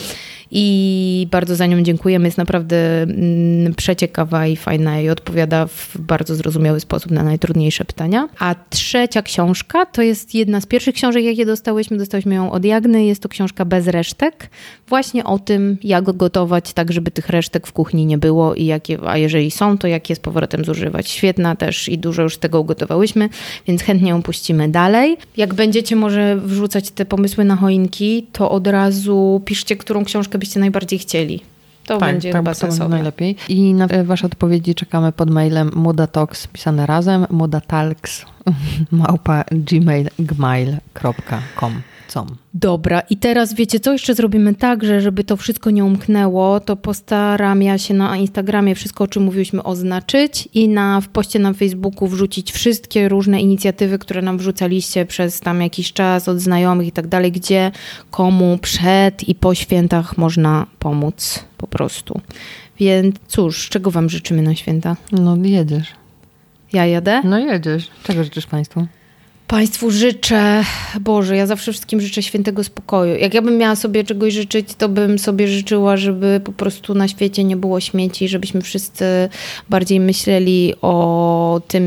I 0.52 1.28
bardzo 1.32 1.56
za 1.56 1.65
nią 1.65 1.82
dziękujemy. 1.84 2.26
Jest 2.26 2.38
naprawdę 2.38 3.02
mm, 3.02 3.74
przeciekawa 3.76 4.48
i 4.48 4.56
fajna 4.56 5.02
i 5.02 5.10
odpowiada 5.10 5.68
w 5.68 5.98
bardzo 6.00 6.36
zrozumiały 6.36 6.80
sposób 6.80 7.12
na 7.12 7.24
najtrudniejsze 7.24 7.86
pytania. 7.86 8.30
A 8.39 8.56
trzecia 8.70 9.22
książka 9.22 9.86
to 9.86 10.02
jest 10.02 10.36
jedna 10.36 10.62
z 10.62 10.65
pierwszych 10.65 10.96
książek, 10.96 11.24
jakie 11.24 11.46
dostałyśmy. 11.46 11.98
Dostałyśmy 11.98 12.36
ją 12.36 12.52
od 12.52 12.65
Jagny. 12.65 13.06
Jest 13.06 13.22
to 13.22 13.30
książka 13.30 13.65
bez 13.65 13.88
resztek 13.88 14.50
właśnie 14.88 15.24
o 15.24 15.40
tym, 15.40 15.78
jak 15.84 16.04
gotować 16.18 16.74
tak, 16.74 16.92
żeby 16.92 17.12
tych 17.12 17.30
resztek 17.30 17.68
w 17.68 17.74
kuchni 17.74 18.06
nie 18.06 18.18
było 18.18 18.56
i 18.56 18.66
jakie, 18.66 18.98
a 19.06 19.18
jeżeli 19.18 19.52
są, 19.52 19.78
to 19.78 19.88
jak 19.88 20.10
je 20.10 20.16
z 20.16 20.20
powrotem 20.20 20.66
zużywać. 20.66 21.10
Świetna 21.10 21.56
też 21.56 21.90
i 21.90 21.98
dużo 21.98 22.22
już 22.22 22.38
tego 22.38 22.62
ugotowałyśmy, 22.62 23.30
więc 23.68 23.82
chętnie 23.82 24.10
ją 24.10 24.22
puścimy 24.22 24.70
dalej. 24.70 25.18
Jak 25.38 25.54
będziecie 25.54 25.96
może 25.96 26.36
wrzucać 26.36 26.92
te 26.92 27.06
pomysły 27.06 27.46
na 27.46 27.56
choinki, 27.56 28.28
to 28.32 28.52
od 28.52 28.68
razu 28.68 29.42
piszcie, 29.46 29.76
którą 29.76 30.06
książkę 30.06 30.38
byście 30.38 30.60
najbardziej 30.60 31.00
chcieli. 31.00 31.42
To 31.86 31.98
tak, 31.98 32.12
będzie 32.12 32.32
tak, 32.32 32.42
chyba 32.42 32.54
sensowne. 32.54 32.96
najlepiej. 32.96 33.36
I 33.50 33.74
na 33.74 33.88
Wasze 34.04 34.26
odpowiedzi 34.26 34.76
czekamy 34.76 35.12
pod 35.12 35.30
mailem 35.30 35.72
mudatox 35.76 36.48
pisane 36.48 36.86
razem, 36.86 37.26
mudatalks 37.30 38.26
małpa 38.92 39.44
gmail.com. 39.52 40.62
Dobra, 42.54 43.00
i 43.00 43.17
teraz 43.17 43.54
wiecie 43.54 43.80
co? 43.80 43.91
Jeszcze 43.93 44.15
zrobimy 44.15 44.56
tak, 44.56 44.84
że 44.84 45.02
żeby 45.02 45.24
to 45.24 45.38
wszystko 45.38 45.69
nie 45.69 45.86
umknęło, 45.86 46.60
to 46.60 46.76
postaram 46.76 47.62
ja 47.62 47.78
się 47.78 47.93
na 47.93 48.17
Instagramie 48.17 48.76
wszystko, 48.76 49.04
o 49.04 49.08
czym 49.08 49.24
mówiłyśmy, 49.24 49.63
oznaczyć 49.63 50.50
i 50.54 50.69
na, 50.69 51.02
w 51.02 51.08
poście 51.08 51.39
na 51.39 51.54
Facebooku 51.54 52.08
wrzucić 52.08 52.52
wszystkie 52.52 53.10
różne 53.10 53.41
inicjatywy, 53.41 54.00
które 54.00 54.22
nam 54.22 54.38
wrzucaliście 54.38 55.06
przez 55.06 55.39
tam 55.39 55.62
jakiś 55.62 55.93
czas 55.93 56.28
od 56.28 56.39
znajomych 56.39 56.88
i 56.88 56.91
tak 56.91 57.08
dalej, 57.08 57.32
gdzie 57.32 57.72
komu 58.12 58.58
przed 58.62 59.28
i 59.28 59.36
po 59.36 59.56
świętach 59.56 60.17
można 60.17 60.65
pomóc 60.80 61.45
po 61.58 61.67
prostu. 61.67 62.22
Więc 62.80 63.15
cóż, 63.28 63.69
czego 63.69 63.91
Wam 63.91 64.10
życzymy 64.10 64.41
na 64.41 64.56
święta? 64.56 64.95
No 65.12 65.38
jedziesz. 65.43 65.88
Ja 66.74 66.86
jadę? 66.86 67.22
No 67.24 67.39
jedziesz. 67.39 67.88
Czego 68.04 68.24
życzysz 68.24 68.45
Państwu? 68.45 68.88
Państwu 69.50 69.92
życzę, 69.92 70.64
Boże, 71.02 71.38
ja 71.38 71.46
zawsze 71.46 71.72
wszystkim 71.72 72.02
życzę 72.02 72.24
świętego 72.24 72.64
spokoju. 72.64 73.16
Jak 73.16 73.34
ja 73.34 73.42
bym 73.42 73.58
miała 73.58 73.76
sobie 73.76 74.04
czegoś 74.04 74.34
życzyć, 74.34 74.76
to 74.78 74.90
bym 74.90 75.20
sobie 75.20 75.48
życzyła, 75.48 75.98
żeby 75.98 76.42
po 76.44 76.52
prostu 76.52 76.94
na 76.94 77.08
świecie 77.08 77.44
nie 77.44 77.58
było 77.58 77.80
śmieci, 77.80 78.28
żebyśmy 78.28 78.62
wszyscy 78.62 79.06
bardziej 79.70 80.00
myśleli 80.00 80.74
o 80.82 81.62
tym, 81.68 81.84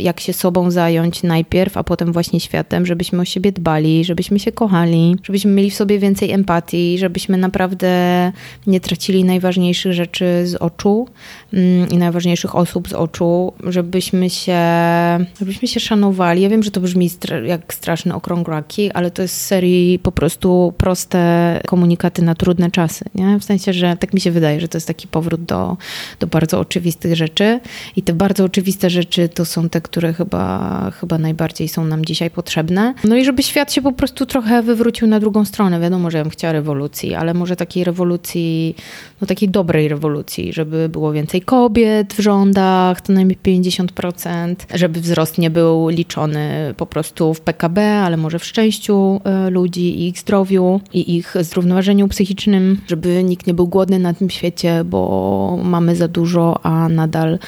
jak 0.00 0.20
się 0.20 0.32
sobą 0.32 0.70
zająć 0.70 1.22
najpierw, 1.22 1.76
a 1.76 1.84
potem 1.84 2.12
właśnie 2.12 2.40
światem, 2.40 2.86
żebyśmy 2.86 3.20
o 3.20 3.24
siebie 3.24 3.52
dbali, 3.52 4.04
żebyśmy 4.04 4.38
się 4.38 4.52
kochali, 4.52 5.16
żebyśmy 5.22 5.50
mieli 5.50 5.70
w 5.70 5.74
sobie 5.74 5.98
więcej 5.98 6.30
empatii, 6.30 6.98
żebyśmy 6.98 7.36
naprawdę 7.36 8.32
nie 8.66 8.80
tracili 8.80 9.24
najważniejszych 9.24 9.92
rzeczy 9.92 10.46
z 10.46 10.54
oczu 10.54 11.08
mm, 11.52 11.88
i 11.88 11.96
najważniejszych 11.96 12.54
osób 12.54 12.88
z 12.88 12.92
oczu, 12.92 13.52
żebyśmy 13.64 14.30
się, 14.30 14.60
żebyśmy 15.40 15.68
się 15.68 15.80
szanowali. 15.80 16.42
Ja 16.42 16.48
wiem, 16.48 16.65
że 16.66 16.70
to 16.70 16.80
brzmi 16.80 17.10
jak 17.44 17.74
straszny 17.74 18.14
okrągłaki, 18.14 18.90
ale 18.92 19.10
to 19.10 19.22
jest 19.22 19.34
z 19.34 19.46
serii 19.46 19.98
po 19.98 20.12
prostu 20.12 20.74
proste 20.78 21.60
komunikaty 21.66 22.22
na 22.22 22.34
trudne 22.34 22.70
czasy. 22.70 23.04
Nie? 23.14 23.38
W 23.38 23.44
sensie, 23.44 23.72
że 23.72 23.96
tak 24.00 24.14
mi 24.14 24.20
się 24.20 24.30
wydaje, 24.30 24.60
że 24.60 24.68
to 24.68 24.76
jest 24.76 24.86
taki 24.86 25.08
powrót 25.08 25.44
do, 25.44 25.76
do 26.20 26.26
bardzo 26.26 26.60
oczywistych 26.60 27.16
rzeczy 27.16 27.60
i 27.96 28.02
te 28.02 28.12
bardzo 28.12 28.44
oczywiste 28.44 28.90
rzeczy 28.90 29.28
to 29.28 29.44
są 29.44 29.68
te, 29.68 29.80
które 29.80 30.12
chyba, 30.12 30.90
chyba 31.00 31.18
najbardziej 31.18 31.68
są 31.68 31.84
nam 31.84 32.04
dzisiaj 32.04 32.30
potrzebne. 32.30 32.94
No 33.04 33.16
i 33.16 33.24
żeby 33.24 33.42
świat 33.42 33.72
się 33.72 33.82
po 33.82 33.92
prostu 33.92 34.26
trochę 34.26 34.62
wywrócił 34.62 35.08
na 35.08 35.20
drugą 35.20 35.44
stronę. 35.44 35.80
Wiadomo, 35.80 36.10
że 36.10 36.18
ja 36.18 36.24
bym 36.24 36.30
chciała 36.30 36.52
rewolucji, 36.52 37.14
ale 37.14 37.34
może 37.34 37.56
takiej 37.56 37.84
rewolucji, 37.84 38.76
no 39.20 39.26
takiej 39.26 39.48
dobrej 39.48 39.88
rewolucji, 39.88 40.52
żeby 40.52 40.88
było 40.88 41.12
więcej 41.12 41.40
kobiet 41.40 42.14
w 42.14 42.20
rządach, 42.20 43.00
to 43.00 43.12
najmniej 43.12 43.38
50%, 43.44 44.54
żeby 44.74 45.00
wzrost 45.00 45.38
nie 45.38 45.50
był 45.50 45.88
liczony 45.88 46.55
po 46.76 46.86
prostu 46.86 47.34
w 47.34 47.40
PKB, 47.40 47.98
ale 47.98 48.16
może 48.16 48.38
w 48.38 48.44
szczęściu 48.44 49.20
e, 49.24 49.50
ludzi 49.50 50.00
i 50.00 50.08
ich 50.08 50.18
zdrowiu 50.18 50.80
i 50.92 51.16
ich 51.16 51.34
zrównoważeniu 51.40 52.08
psychicznym, 52.08 52.80
żeby 52.86 53.24
nikt 53.24 53.46
nie 53.46 53.54
był 53.54 53.66
głodny 53.68 53.98
na 53.98 54.14
tym 54.14 54.30
świecie, 54.30 54.84
bo 54.84 55.58
mamy 55.62 55.96
za 55.96 56.08
dużo, 56.08 56.60
a 56.62 56.88
nadal 56.88 57.38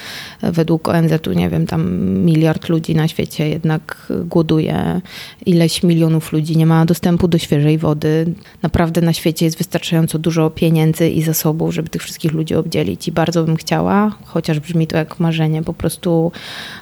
według 0.43 0.89
ONZ-u, 0.89 1.33
nie 1.33 1.51
wiem, 1.51 1.67
tam 1.67 2.01
miliard 2.25 2.69
ludzi 2.69 2.95
na 2.95 3.09
świecie 3.09 3.49
jednak 3.49 4.13
głoduje. 4.25 5.01
Ileś 5.47 5.83
milionów 5.83 6.33
ludzi 6.33 6.57
nie 6.57 6.67
ma 6.67 6.87
dostępu 6.87 7.29
do 7.29 7.39
świeżej 7.39 7.79
wody. 7.79 8.35
Naprawdę 8.63 9.01
na 9.01 9.13
świecie 9.13 9.45
jest 9.45 9.59
wystarczająco 9.59 10.19
dużo 10.19 10.51
pieniędzy 10.51 11.09
i 11.09 11.23
zasobów, 11.23 11.75
żeby 11.75 11.89
tych 11.89 12.03
wszystkich 12.03 12.33
ludzi 12.33 12.55
obdzielić 12.55 13.09
i 13.09 13.13
bardzo 13.13 13.45
bym 13.45 13.57
chciała, 13.57 14.13
chociaż 14.25 14.61
brzmi 14.61 14.87
to 14.87 14.97
jak 14.97 15.21
marzenie 15.21 15.63
po 15.63 15.75
prostu 15.75 16.33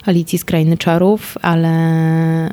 Alicji 0.05 0.39
z 0.39 0.45
Krainy 0.45 0.77
Czarów, 0.77 1.37
ale 1.41 1.69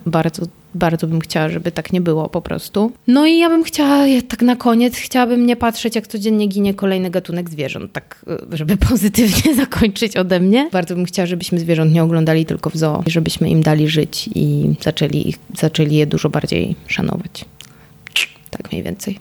bardzo 0.07 0.47
bardzo 0.75 1.07
bym 1.07 1.21
chciała, 1.21 1.49
żeby 1.49 1.73
tak 1.73 1.93
nie 1.93 2.01
było 2.01 2.29
po 2.29 2.43
prostu. 2.43 2.93
No 3.07 3.27
i 3.27 3.39
ja 3.39 3.49
bym 3.49 3.65
chciała, 3.65 4.05
tak 4.29 4.43
na 4.43 4.57
koniec, 4.57 4.97
chciałabym 4.97 5.47
nie 5.47 5.57
patrzeć, 5.57 5.95
jak 5.95 6.07
codziennie 6.07 6.47
ginie 6.47 6.75
kolejny 6.75 7.11
gatunek 7.11 7.51
zwierząt, 7.51 7.93
tak 7.93 8.25
y, 8.53 8.57
żeby 8.57 8.77
pozytywnie 8.89 9.55
zakończyć 9.65 10.17
ode 10.17 10.41
mnie. 10.41 10.69
Bardzo 10.73 10.95
bym 10.95 11.05
chciała, 11.05 11.27
żebyśmy 11.27 11.61
zwierząt 11.61 11.93
nie 11.93 12.03
oglądali 12.03 12.47
tylko 12.47 12.71
w 12.71 12.77
zoo, 12.77 13.03
żebyśmy 13.07 13.51
im 13.51 13.63
dali 13.63 13.89
żyć 13.89 14.31
i 14.35 14.75
zaczęli, 14.81 15.35
zaczęli 15.59 15.95
je 15.95 16.07
dużo 16.07 16.31
bardziej 16.31 16.77
szanować. 16.87 17.45
Tak 18.51 18.73
mniej 18.73 18.83
więcej. 18.83 19.19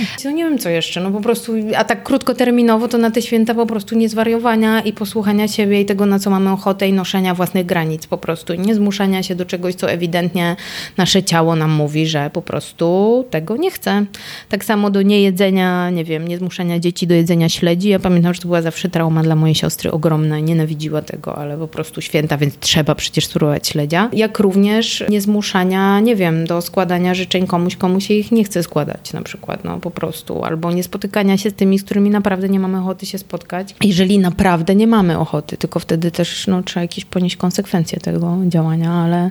No 0.24 0.30
nie 0.30 0.44
wiem 0.44 0.58
co 0.58 0.68
jeszcze, 0.68 1.00
no 1.00 1.10
po 1.10 1.20
prostu, 1.20 1.52
a 1.76 1.84
tak 1.84 2.02
krótkoterminowo 2.02 2.88
to 2.88 2.98
na 2.98 3.10
te 3.10 3.22
święta 3.22 3.54
po 3.54 3.66
prostu 3.66 3.94
nie 3.94 4.08
zwariowania 4.08 4.80
i 4.80 4.92
posłuchania 4.92 5.48
siebie 5.48 5.80
i 5.80 5.84
tego, 5.84 6.06
na 6.06 6.18
co 6.18 6.30
mamy 6.30 6.50
ochotę 6.50 6.88
i 6.88 6.92
noszenia 6.92 7.34
własnych 7.34 7.66
granic 7.66 8.06
po 8.06 8.18
prostu. 8.18 8.52
I 8.52 8.58
nie 8.58 8.74
zmuszania 8.74 9.22
się 9.22 9.34
do 9.34 9.46
czegoś, 9.46 9.74
co 9.74 9.90
ewidentnie 9.90 10.56
nasze 10.96 11.22
ciało 11.22 11.56
nam 11.56 11.70
mówi, 11.70 12.06
że 12.06 12.30
po 12.32 12.42
prostu 12.42 13.24
tego 13.30 13.56
nie 13.56 13.70
chce. 13.70 14.04
Tak 14.48 14.64
samo 14.64 14.90
do 14.90 15.02
niejedzenia, 15.02 15.90
nie 15.90 16.04
wiem, 16.04 16.28
nie 16.28 16.38
zmuszania 16.38 16.78
dzieci 16.78 17.06
do 17.06 17.14
jedzenia 17.14 17.48
śledzi. 17.48 17.88
Ja 17.88 17.98
pamiętam, 17.98 18.34
że 18.34 18.40
to 18.40 18.48
była 18.48 18.62
zawsze 18.62 18.88
trauma 18.88 19.22
dla 19.22 19.36
mojej 19.36 19.54
siostry 19.54 19.90
ogromna. 19.90 20.40
Nienawidziła 20.40 21.02
tego, 21.02 21.38
ale 21.38 21.58
po 21.58 21.68
prostu 21.68 22.00
święta, 22.00 22.36
więc 22.36 22.58
trzeba 22.58 22.94
przecież 22.94 23.26
spróbować 23.26 23.68
śledzia. 23.68 24.10
Jak 24.12 24.38
również 24.38 25.04
nie 25.08 25.20
zmuszania, 25.20 26.00
nie 26.00 26.16
wiem, 26.16 26.46
do 26.46 26.60
składania 26.60 27.14
życzeń 27.14 27.46
komuś, 27.46 27.76
komu 27.76 28.00
się 28.00 28.14
ich 28.14 28.32
nie 28.32 28.44
chce 28.44 28.62
składać 28.62 29.12
na 29.12 29.22
przykład, 29.22 29.64
no 29.64 29.80
po 29.80 29.89
prostu. 29.90 30.44
Albo 30.44 30.72
nie 30.72 30.82
spotykania 30.82 31.38
się 31.38 31.50
z 31.50 31.54
tymi, 31.54 31.78
z 31.78 31.84
którymi 31.84 32.10
naprawdę 32.10 32.48
nie 32.48 32.60
mamy 32.60 32.80
ochoty 32.80 33.06
się 33.06 33.18
spotkać. 33.18 33.74
Jeżeli 33.84 34.18
naprawdę 34.18 34.74
nie 34.74 34.86
mamy 34.86 35.18
ochoty, 35.18 35.56
tylko 35.56 35.80
wtedy 35.80 36.10
też 36.10 36.46
no, 36.46 36.62
trzeba 36.62 36.82
jakieś 36.82 37.04
ponieść 37.04 37.36
konsekwencje 37.36 38.00
tego 38.00 38.38
działania, 38.46 38.92
ale 38.92 39.30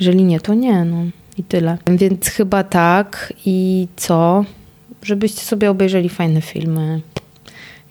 jeżeli 0.00 0.24
nie, 0.24 0.40
to 0.40 0.54
nie, 0.54 0.84
no 0.84 1.04
i 1.38 1.44
tyle. 1.44 1.78
Więc 1.86 2.28
chyba 2.28 2.64
tak 2.64 3.32
i 3.46 3.88
co? 3.96 4.44
Żebyście 5.02 5.40
sobie 5.40 5.70
obejrzeli 5.70 6.08
fajne 6.08 6.40
filmy 6.40 7.00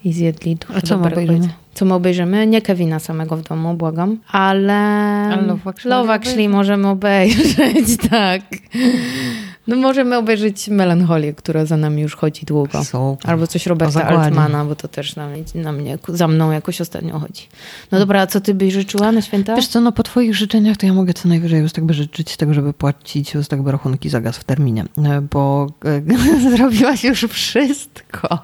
i 0.05 0.13
zjedli 0.13 0.55
dużo 0.55 0.73
A 0.77 0.81
co 0.81 0.97
my 0.97 1.03
dobrego 1.03 1.21
obejrzymy? 1.31 1.53
Co 1.73 1.85
my 1.85 1.93
obejrzymy? 1.93 2.47
Nie 2.47 2.61
Kevina 2.61 2.99
samego 2.99 3.37
w 3.37 3.41
domu, 3.43 3.73
błagam. 3.73 4.17
Ale... 4.31 4.73
Ale 4.73 5.41
Love 5.47 5.69
Actually 5.69 5.95
Love 5.95 6.13
Actually 6.13 6.49
możemy 6.49 6.87
obejrzeć, 6.87 7.97
tak. 8.09 8.41
No 9.67 9.75
możemy 9.75 10.17
obejrzeć 10.17 10.67
Melancholię, 10.67 11.33
która 11.33 11.65
za 11.65 11.77
nami 11.77 12.01
już 12.01 12.15
chodzi 12.15 12.45
długo. 12.45 12.83
Super. 12.83 13.31
Albo 13.31 13.47
coś 13.47 13.67
O 13.67 13.69
Roberta. 13.69 14.03
Altmana, 14.07 14.65
bo 14.65 14.75
to 14.75 14.87
też 14.87 15.15
na, 15.15 15.27
mnie- 15.27 15.43
na 15.55 15.71
mnie, 15.71 15.97
za 16.07 16.27
mną 16.27 16.51
jakoś 16.51 16.81
ostatnio 16.81 17.19
chodzi. 17.19 17.47
No 17.91 17.99
dobra, 17.99 18.21
a 18.21 18.27
co 18.27 18.41
ty 18.41 18.53
byś 18.53 18.73
życzyła 18.73 19.11
na 19.11 19.21
święta? 19.21 19.55
Wiesz 19.55 19.67
co, 19.67 19.81
no 19.81 19.91
po 19.91 20.03
twoich 20.03 20.35
życzeniach 20.35 20.77
to 20.77 20.85
ja 20.85 20.93
mogę 20.93 21.13
co 21.13 21.29
najwyżej 21.29 21.61
już 21.61 21.71
tak 21.71 21.83
by 21.85 21.93
życzyć 21.93 22.37
tego, 22.37 22.53
żeby 22.53 22.73
płacić 22.73 23.33
już 23.33 23.47
tak 23.47 23.61
by 23.61 23.71
rachunki 23.71 24.09
za 24.09 24.21
gaz 24.21 24.37
w 24.37 24.43
terminie, 24.43 24.85
E, 25.03 25.21
bo 25.21 25.67
e, 25.85 26.01
zrobiłaś 26.57 27.03
już 27.03 27.21
wszystko. 27.23 28.27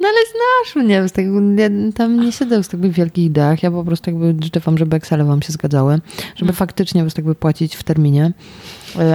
No 0.00 0.08
ale 0.08 0.16
znasz 0.26 0.84
mnie, 0.84 1.08
z 1.08 1.12
tego, 1.12 1.40
ja 1.56 1.68
tam 1.94 2.20
nie 2.20 2.32
siedzę 2.32 2.64
z 2.64 2.68
takich 2.68 2.92
wielkich 2.92 3.24
ideach, 3.24 3.62
ja 3.62 3.70
po 3.70 3.84
prostu 3.84 4.10
jakby 4.10 4.44
życzę 4.44 4.60
wam, 4.60 4.78
żeby 4.78 4.96
Excele 4.96 5.24
wam 5.24 5.42
się 5.42 5.52
zgadzały, 5.52 6.00
żeby 6.36 6.52
faktycznie 6.52 7.04
was 7.04 7.14
tak 7.14 7.24
by 7.24 7.34
płacić 7.34 7.76
w 7.76 7.82
terminie, 7.82 8.32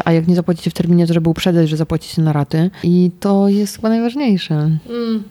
a 0.06 0.12
jak 0.12 0.28
nie 0.28 0.36
zapłacicie 0.36 0.70
w 0.70 0.74
terminie, 0.74 1.08
to 1.08 1.14
żeby 1.14 1.30
uprzedzać, 1.30 1.70
że 1.70 1.78
zapłacicie 1.78 2.22
na 2.22 2.34
raty 2.34 2.70
i 2.84 3.12
to 3.20 3.48
jest 3.48 3.76
chyba 3.76 3.90
najważniejsze. 3.90 4.54
Mm. 4.90 5.24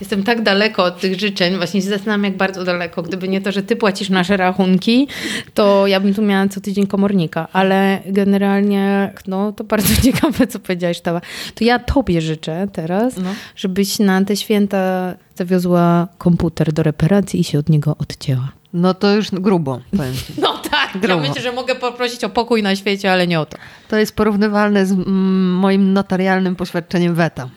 Jestem 0.00 0.22
tak 0.22 0.42
daleko 0.42 0.84
od 0.84 1.00
tych 1.00 1.20
życzeń, 1.20 1.56
właśnie 1.56 1.82
się 1.82 1.88
zastanawiam, 1.88 2.24
jak 2.24 2.36
bardzo 2.36 2.64
daleko. 2.64 3.02
Gdyby 3.02 3.28
nie 3.28 3.40
to, 3.40 3.52
że 3.52 3.62
ty 3.62 3.76
płacisz 3.76 4.10
nasze 4.10 4.36
rachunki, 4.36 5.08
to 5.54 5.86
ja 5.86 6.00
bym 6.00 6.14
tu 6.14 6.22
miała 6.22 6.48
co 6.48 6.60
tydzień 6.60 6.86
komornika. 6.86 7.48
Ale 7.52 7.98
generalnie, 8.06 9.12
no 9.26 9.52
to 9.52 9.64
bardzo 9.64 9.94
ciekawe, 10.04 10.46
co 10.46 10.58
powiedziałaś, 10.58 11.00
Tawa. 11.00 11.20
To 11.54 11.64
ja 11.64 11.78
tobie 11.78 12.20
życzę 12.20 12.68
teraz, 12.72 13.16
No. 13.16 13.30
żebyś 13.56 13.98
na 13.98 14.24
te 14.24 14.36
święta 14.36 15.14
zawiozła 15.34 16.08
komputer 16.18 16.72
do 16.72 16.82
reparacji 16.82 17.40
i 17.40 17.44
się 17.44 17.58
od 17.58 17.68
niego 17.68 17.96
odcięła. 17.98 18.48
No 18.72 18.94
to 18.94 19.14
już 19.14 19.30
grubo, 19.30 19.80
powiem 19.96 20.14
ci. 20.14 20.32
No 20.42 20.58
tak, 20.92 21.02
ja 21.02 21.08
Grubo. 21.08 21.20
myślę, 21.28 21.42
że 21.42 21.52
mogę 21.52 21.74
poprosić 21.74 22.24
o 22.24 22.28
pokój 22.28 22.62
na 22.62 22.76
świecie, 22.76 23.12
ale 23.12 23.26
nie 23.26 23.40
o 23.40 23.46
to. 23.46 23.58
To 23.88 23.96
jest 23.96 24.16
porównywalne 24.16 24.86
z 24.86 24.92
mm, 24.92 25.54
moim 25.54 25.92
notarialnym 25.92 26.56
poświadczeniem 26.56 27.14
weta. 27.14 27.48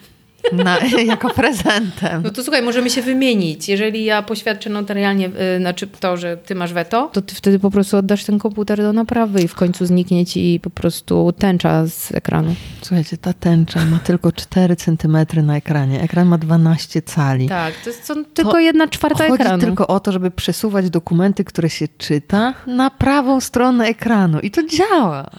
Na, 0.53 0.77
jako 1.05 1.29
prezentem. 1.29 2.21
No 2.23 2.29
to 2.29 2.43
słuchaj, 2.43 2.61
możemy 2.61 2.89
się 2.89 3.01
wymienić. 3.01 3.69
Jeżeli 3.69 4.05
ja 4.05 4.23
poświadczę 4.23 4.69
notarialnie, 4.69 5.25
yy, 5.25 5.59
znaczy 5.59 5.87
to, 5.87 6.17
że 6.17 6.37
ty 6.37 6.55
masz 6.55 6.73
weto, 6.73 7.09
to 7.13 7.21
ty 7.21 7.35
wtedy 7.35 7.59
po 7.59 7.71
prostu 7.71 7.97
oddasz 7.97 8.23
ten 8.23 8.39
komputer 8.39 8.77
do 8.77 8.93
naprawy 8.93 9.41
i 9.41 9.47
w 9.47 9.55
końcu 9.55 9.85
zniknie 9.85 10.25
ci 10.25 10.59
po 10.63 10.69
prostu 10.69 11.33
tęcza 11.37 11.87
z 11.87 12.11
ekranu. 12.11 12.55
Słuchajcie, 12.81 13.17
ta 13.17 13.33
tęcza 13.33 13.85
ma 13.85 13.99
tylko 13.99 14.31
4 14.31 14.75
cm 14.75 15.17
na 15.43 15.57
ekranie. 15.57 16.01
Ekran 16.01 16.27
ma 16.27 16.37
12 16.37 17.01
cali. 17.01 17.49
Tak, 17.49 17.73
to 17.83 17.89
jest 17.89 18.03
co, 18.03 18.15
tylko 18.33 18.59
jedna 18.59 18.87
czwarta 18.87 19.27
Chodzi 19.27 19.41
ekranu. 19.41 19.63
tylko 19.63 19.87
o 19.87 19.99
to, 19.99 20.11
żeby 20.11 20.31
przesuwać 20.31 20.89
dokumenty, 20.89 21.43
które 21.43 21.69
się 21.69 21.87
czyta, 21.97 22.53
na 22.67 22.89
prawą 22.89 23.41
stronę 23.41 23.85
ekranu. 23.85 24.39
I 24.39 24.51
to 24.51 24.61
działa. 24.67 25.29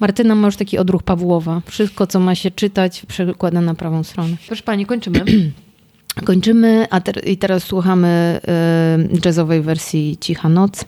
Martyna 0.00 0.34
ma 0.34 0.48
już 0.48 0.56
taki 0.56 0.78
odruch 0.78 1.02
Pawłowa. 1.02 1.60
Wszystko, 1.66 2.06
co 2.06 2.20
ma 2.20 2.34
się 2.34 2.50
czytać, 2.50 3.02
przekłada 3.08 3.60
na 3.60 3.74
prawą 3.74 4.04
stronę. 4.04 4.33
Proszę 4.46 4.62
pani, 4.62 4.86
kończymy. 4.86 5.24
Kończymy, 6.24 6.86
a 6.90 7.00
ter- 7.00 7.28
i 7.28 7.36
teraz 7.38 7.62
słuchamy 7.62 8.40
yy, 9.12 9.20
jazzowej 9.24 9.62
wersji 9.62 10.16
Cicha 10.20 10.48
Noc. 10.48 10.84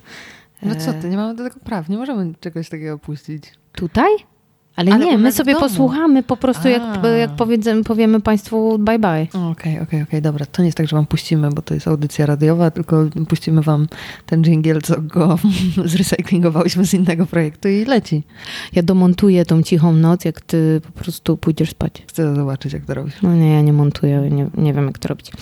No 0.63 0.75
co 0.75 0.93
ty, 0.93 1.09
nie 1.09 1.17
mamy 1.17 1.35
do 1.35 1.45
tego 1.45 1.61
praw. 1.61 1.89
Nie 1.89 1.97
możemy 1.97 2.33
czegoś 2.41 2.69
takiego 2.69 2.99
puścić. 2.99 3.45
Tutaj? 3.73 4.11
Ale, 4.77 4.93
Ale 4.93 5.07
nie, 5.07 5.19
my 5.19 5.33
sobie 5.33 5.55
posłuchamy 5.55 6.23
po 6.23 6.37
prostu, 6.37 6.69
jak, 6.69 6.83
A. 6.83 7.09
jak 7.09 7.31
powiedzemy, 7.31 7.85
powiemy 7.85 8.21
Państwu 8.21 8.79
bye 8.79 8.99
bye. 8.99 9.27
Okej, 9.51 9.81
okej, 9.81 10.03
okej, 10.03 10.23
dobra. 10.23 10.47
To 10.47 10.63
nie 10.63 10.67
jest 10.67 10.79
tak, 10.79 10.89
że 10.89 10.97
wam 10.97 11.07
puścimy, 11.07 11.51
bo 11.51 11.63
to 11.63 11.75
jest 11.75 11.89
audycja 11.89 12.27
radiowa, 12.27 12.71
tylko 12.71 13.05
puścimy 13.29 13.63
wam 13.63 13.87
ten 14.27 14.45
dżingiel, 14.45 14.83
co 14.83 15.01
go 15.01 15.39
zrecyklingowałyśmy 15.85 16.87
z 16.87 16.95
innego 16.95 17.27
projektu 17.27 17.69
i 17.69 17.85
leci. 17.85 18.23
Ja 18.73 18.83
domontuję 18.83 19.45
tą 19.45 19.63
cichą 19.63 19.93
noc, 19.93 20.25
jak 20.25 20.41
ty 20.41 20.81
po 20.87 20.93
prostu 20.93 21.37
pójdziesz 21.37 21.71
spać. 21.71 22.03
Chcę 22.07 22.35
zobaczyć, 22.35 22.73
jak 22.73 22.85
to 22.85 22.95
robisz. 22.95 23.15
No 23.23 23.35
nie, 23.35 23.53
ja 23.53 23.61
nie 23.61 23.73
montuję, 23.73 24.21
nie, 24.31 24.47
nie 24.55 24.75
wiem 24.75 24.87
jak 24.87 24.99
to 24.99 25.09
robić. 25.09 25.33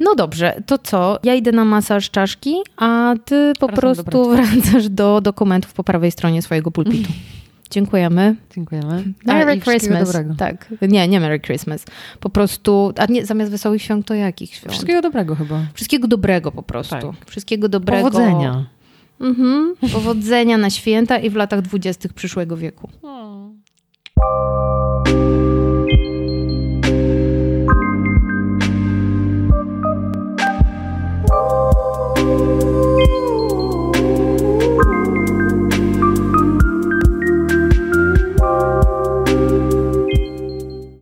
No 0.00 0.14
dobrze, 0.14 0.62
to 0.66 0.78
co? 0.78 1.18
Ja 1.22 1.34
idę 1.34 1.52
na 1.52 1.64
masaż 1.64 2.10
czaszki, 2.10 2.54
a 2.76 3.14
ty 3.24 3.52
po 3.60 3.66
Wracam 3.66 3.94
do 3.94 4.04
prostu 4.04 4.30
wracasz 4.30 4.88
do 4.88 5.20
dokumentów 5.20 5.72
po 5.72 5.84
prawej 5.84 6.10
stronie 6.10 6.42
swojego 6.42 6.70
pulpitu. 6.70 7.12
Dziękujemy. 7.74 8.36
Dziękujemy. 8.54 9.04
Merry 9.26 9.52
A, 9.52 9.56
Christmas. 9.56 10.18
Tak. 10.38 10.74
Nie, 10.82 11.08
nie 11.08 11.20
Merry 11.20 11.40
Christmas. 11.40 11.84
Po 12.20 12.30
prostu, 12.30 12.92
a 12.98 13.06
nie, 13.06 13.26
zamiast 13.26 13.50
wesołych 13.50 13.82
świąt 13.82 14.06
to 14.06 14.14
jakich 14.14 14.54
świąt? 14.54 14.72
Wszystkiego 14.72 15.02
dobrego 15.02 15.34
chyba. 15.34 15.60
Wszystkiego 15.74 16.08
dobrego 16.08 16.52
po 16.52 16.62
prostu. 16.62 16.94
Tak. 16.94 17.26
Wszystkiego 17.26 17.68
dobrego. 17.68 18.10
Powodzenia. 18.10 18.66
Mhm. 19.20 19.74
Powodzenia 19.92 20.58
na 20.58 20.70
święta 20.70 21.18
i 21.18 21.30
w 21.30 21.34
latach 21.34 21.62
dwudziestych 21.62 22.12
przyszłego 22.12 22.56
wieku. 22.56 22.88